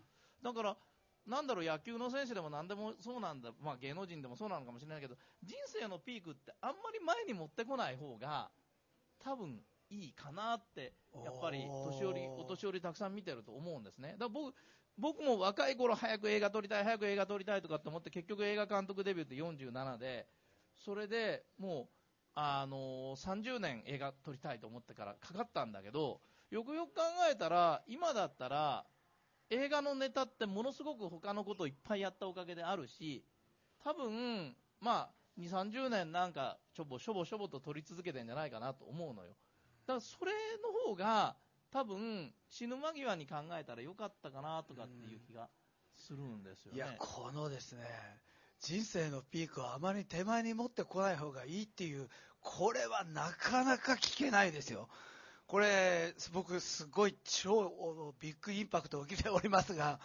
[0.41, 0.77] だから、
[1.25, 8.49] なんだろう、野球の選手でも何でもそうなんだ、まあ、芸能人でもそうなのかもしれないけど、人生のピークってあんまり前に持ってこない方が、
[9.23, 10.93] 多分いいかなって、
[11.23, 14.15] やっぱり年寄り、お年寄りたくさん見てると思うんですね。
[14.17, 14.53] だから僕
[14.97, 20.27] 僕も若い頃早く映画撮りたい、早く映画撮りたいとかって思って、結局映画監督デビューって47で、
[20.75, 21.87] それでもう、
[22.35, 26.21] あのー、30年映画撮りたいと思ってからかかったんだけど、
[26.51, 27.01] よくよく考
[27.31, 28.85] えたら、今だったら、
[29.53, 33.23] 映画のネタってものすごく他のことをいっぱいやったおかげであるし、
[33.83, 39.35] 多分、まあ、2、30年なんか、しょぼしょぼしょぼと撮り続けてんじゃないかなと思うのよ。
[39.85, 40.31] だからそれ
[40.61, 41.35] の方が、
[41.71, 45.49] 多分、死ぬ間際に考えたらよかったかなとかっていう気が
[45.95, 46.77] するんですよね。
[46.77, 47.83] いや、このですね、
[48.59, 54.87] 人生のピークはあまり手前に持ってこない方がいいっていう、これはなかなか聞けないですよ。
[55.47, 59.99] これ、僕、すごい超ビッグインパクトを受けておりますが、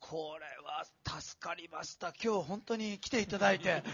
[0.00, 2.12] これは助かりました。
[2.22, 3.84] 今日本当に来ていただいて、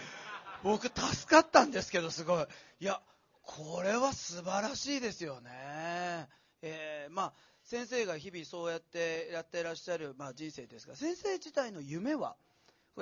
[0.62, 0.97] 僕助
[1.28, 2.47] かったんですけど、すごい。
[2.80, 3.03] いや、
[3.43, 6.28] これは素晴らしいですよね。
[6.62, 7.32] えー、まあ、
[7.62, 12.37] 先生が日々そうやってやってらっしゃる、まあ、人生ですが、先生自体の夢は、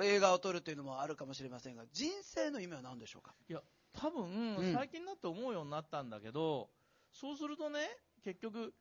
[0.01, 3.33] 映画を撮るというのもあるかもしれませんが、人生の夢は何でしょうか？
[3.47, 3.61] いや、
[3.93, 6.69] 多分、最近になって思うようになったんだけど、
[7.15, 7.79] そうするとね、
[8.23, 8.73] 結局、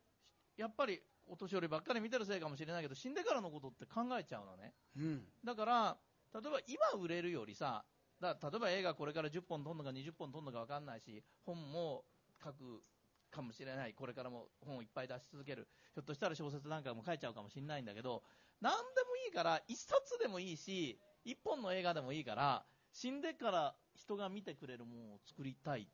[0.56, 4.74] やっぱりお年寄りばっかり見てるせいかもしれないけど、死んでからのことって考えちゃうのね。
[4.96, 5.96] うん、だから、
[6.34, 7.84] 例えば今売れるよりさ、
[8.20, 12.04] だ例えば映画これから10本撮るのか20本撮るのか分かんないし、本も
[12.42, 12.82] 書く
[13.30, 18.24] かもしれない、これからも本をいっぱい出し続ける、ひょっとしたら小説なんかも書いちゃうかもしれないんだけど、
[18.60, 25.88] 何でもいいから、1冊でもいいし、1本の映画でもいいから、死んでから人が見てくれるものを作りたい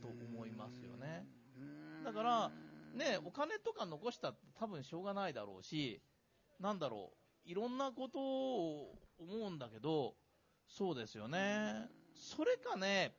[0.00, 1.26] と思いますよね。
[2.04, 2.50] だから、
[2.94, 6.00] ね、お金とか残したって多分しょうがないだろうし、
[6.60, 7.12] なんだろ
[7.46, 10.14] う、いろんなことを思うんだけど、
[10.68, 11.88] そうですよね。
[12.14, 13.16] それかね、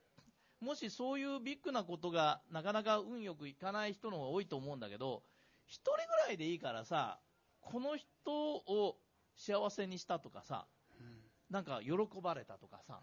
[0.61, 5.23] もしそういうビッグなことがなかなか運よくいかない人の方が多いと思うんだけど、
[5.67, 7.19] 1人ぐらいでいいからさ、
[7.59, 8.97] この人を
[9.35, 10.65] 幸せにしたとかさ、
[10.99, 11.17] うん、
[11.49, 13.01] なんか喜ばれたとかさ、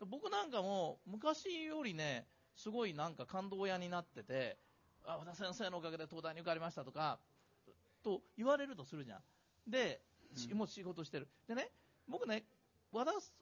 [0.00, 2.26] うん、僕なんかも昔よりね、
[2.58, 4.58] すごいなんか感動屋になってて、
[5.06, 7.20] あ、和田先生のおかげで東大に受かりましたとか、
[8.02, 9.20] と言われるとするじゃん。
[9.70, 10.00] で、
[10.50, 11.28] うん、もう仕事してる。
[11.46, 11.70] でね、
[12.08, 12.44] 僕ね、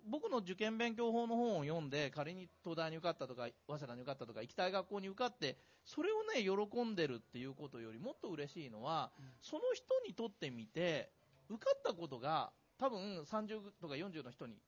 [0.05, 5.57] 僕の受験勉強法の本を読んで、仮に東大に受かったとか、早稲田に受かったとか、行きたい学校に受かって、
[5.87, 11.11] それをね、喜んでるっていうことよりもっと嬉しいのは、うん、その人にとってみて、
[11.49, 14.59] 受かったことが、多分30とか40の人に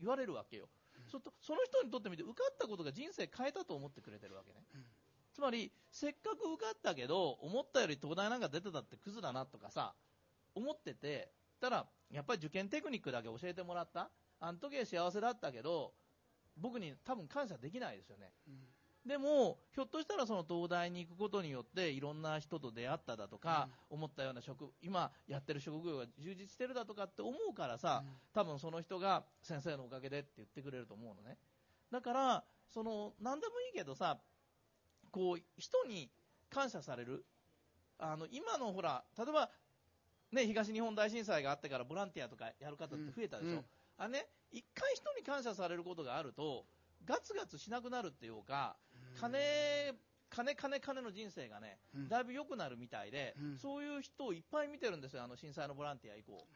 [0.00, 0.68] 言われるわけよ。
[1.06, 4.64] うん、そその人にとってみて、受かったことが人生変えたと思ってくれてるわけね。
[4.74, 4.84] うん、
[5.32, 9.94] つまり、せっかく受かったけど、思ったより東大なんか出てたってクズだなとかさ、
[10.54, 14.10] 思ってて、たら、やっぱり受験テクニックだけ教えてもらった。
[14.38, 15.94] あの時は幸せだったけど、
[16.56, 18.32] 僕に多分感謝できないですよね。
[18.46, 18.68] うん、
[19.06, 31.38] でも、ひょっとしたらその東大に行くことによって、いろんな人と出会っただとか、うん、思ったような職、今やってる職業が充実してるだとかって思うからさ、うん、多分その人が先生のおかげでって言ってくれると思うのね。
[31.92, 34.18] だから、その、なんでもいいけどさ、
[35.12, 36.10] こう、人に
[36.50, 37.24] 感謝される。
[37.98, 39.50] あの、今のほら、例えば、
[40.32, 43.56] ね、東日本大震災があってからボランティアとかやる方って増えたでしょ、うん。
[43.58, 43.64] うん、
[43.98, 46.66] あね、一回人に感謝されることがあると、
[47.04, 48.76] ガツガツしなくなるっていうか、
[49.20, 49.38] 金、
[50.28, 56.46] 金、金、金の人生がね、だいぶ良くなるみたいで、うん、そういう人をいっぱい見てるんですよ、あの震災のボランティア以降。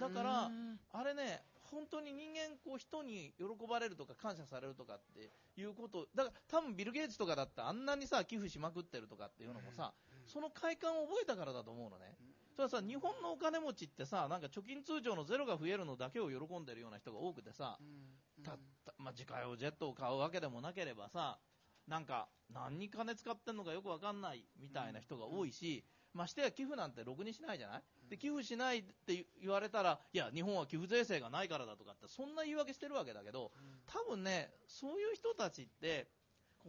[0.00, 0.50] だから、
[0.92, 5.30] あれね、本当に人間、こう人に喜ばれるとか感謝されるとかって
[5.60, 9.92] いうこと、だから多分ビル・ゲイツとかだってあんなにさ、寄付しまくってるとかっていうのもさ、
[10.26, 12.16] その快感を覚えたからだと思うのね。
[12.54, 21.38] それはさ、日本のお金持ちってさ、なんか貯金通帳のゼロが増えるのだけを喜んでるような人が多くてさ、うん、たったまあ、自家用ジェットを買うわけでもなければさ、
[21.86, 25.84] なんか、何に金使ってんのかよくわかんないみたいな人が多いし、
[26.14, 27.82] ましてや寄付なんてろくにしないじゃない？
[28.08, 33.52] で寄付しないって言われたら、いや、日本は寄付税制がないからだとかって、そんな言い訳してるわけだけど、
[33.86, 36.08] 多分ね、そういう人たちって、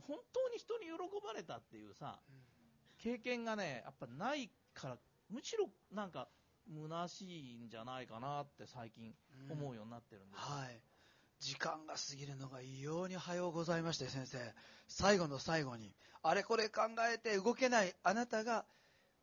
[0.08, 0.92] 本当に人に喜
[1.26, 2.20] ばれたっていうさ、
[2.98, 4.98] 経験がね、やっぱないから
[5.30, 6.28] むしろなんか
[6.68, 9.14] 虚しいんじゃないかなって最近
[9.50, 10.82] 思うようになってるんです、うん、はい
[11.40, 14.38] 時間が過ぎるのが異様に早うございまして先生。
[14.88, 16.82] 最後の最後にあれこれ考
[17.14, 18.66] えて動けないあなたが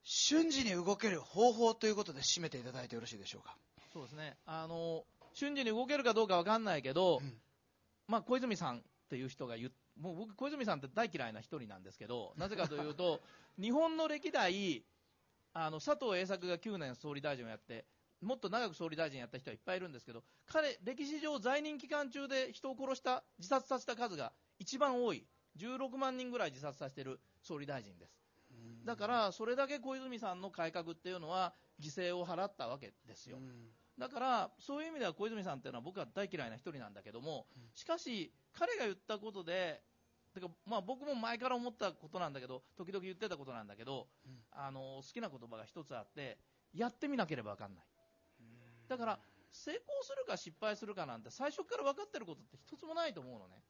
[0.03, 3.57] 瞬時に動ける方法ということで締めていただいてよろしいでしょうか？
[3.93, 4.37] そうですね。
[4.47, 7.33] あの瞬時に動けるかどうか分かんないけど、うん、
[8.07, 13.21] まあ、小泉さんっていう人が言もう僕小泉さんって大嫌いな一人なんですけどなぜかというと
[13.61, 14.85] 日本の歴代
[15.53, 17.85] あの佐藤栄作が9年総理大臣をやって
[18.25, 25.27] もっと長く総理大臣やった人はいっぱいいるんですけど彼、歴史上在任期間中で人を殺した自殺させた数が一番多い。
[25.59, 28.19] 16万人ぐらい自殺させている総理大臣です。
[28.85, 33.39] だからそれだけ小泉さんの改革っていうのは犠牲を払ったわけですよ。
[33.99, 39.81] だからそういう意味では小泉さんっていうのは僕は大嫌いな一人なんだけどもしかし彼が言ったことで
[40.35, 44.09] てかまあ僕も前から思ったことなんだけど時々言ってたことなんだけど、
[44.53, 46.39] あの好きな言葉が一つあって
[46.75, 47.85] やってみなければ分かんない
[48.89, 49.19] だから
[49.53, 53.63] 成功するか失敗するかなんて最初から分かってることって一つもないと思うのね、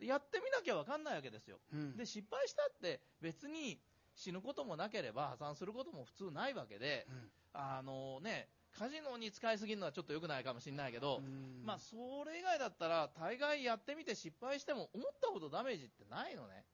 [0.00, 3.80] うん、やってみなきゃ分かんないわけですよ、うん、で失敗したって別に
[4.14, 8.48] 死ぬこともなければ破産することも普通ないわけで、うん、あのね
[8.78, 11.20] カジノに使いすぎるのはちょっと良くないかもしれないけど、
[11.64, 16.64] まあ、それ以外だったら大概やってみて失敗しても思ったほどダメージってないのね。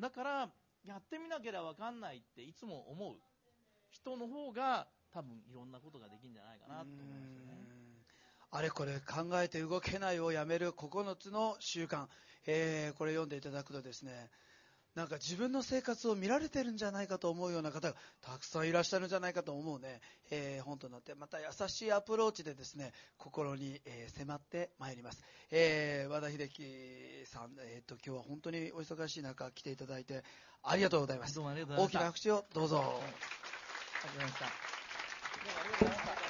[0.00, 0.48] だから
[0.86, 3.16] やってみなければ分かんないっていつも思う。
[3.90, 7.68] 人の方が多分いろんなことができるんじゃないかなと思うんですよね。
[8.50, 12.06] あれこれ考えて動けないをやめる9つの習慣、
[12.46, 14.30] えー、これ読んでいただくとですね
[14.94, 20.00] なんか自分の生活を見られてるんじゃないかと思うような方がたくさんいらっしゃるんじゃないかと思うね、
[20.30, 21.14] えー、本となって。
[21.14, 26.62] また優しいアプローチでですね心に、えー、迫ってまいります、えー、和田秀樹
[27.26, 30.24] さん、えーと、今日は本当にお忙しい中来ていただいて
[30.62, 31.38] ありがとうございます。
[31.38, 33.38] 大きな拍手をどうぞ、ありがとうございました。
[34.00, 34.77] ありがとうございました。
[35.48, 36.27] Thank you.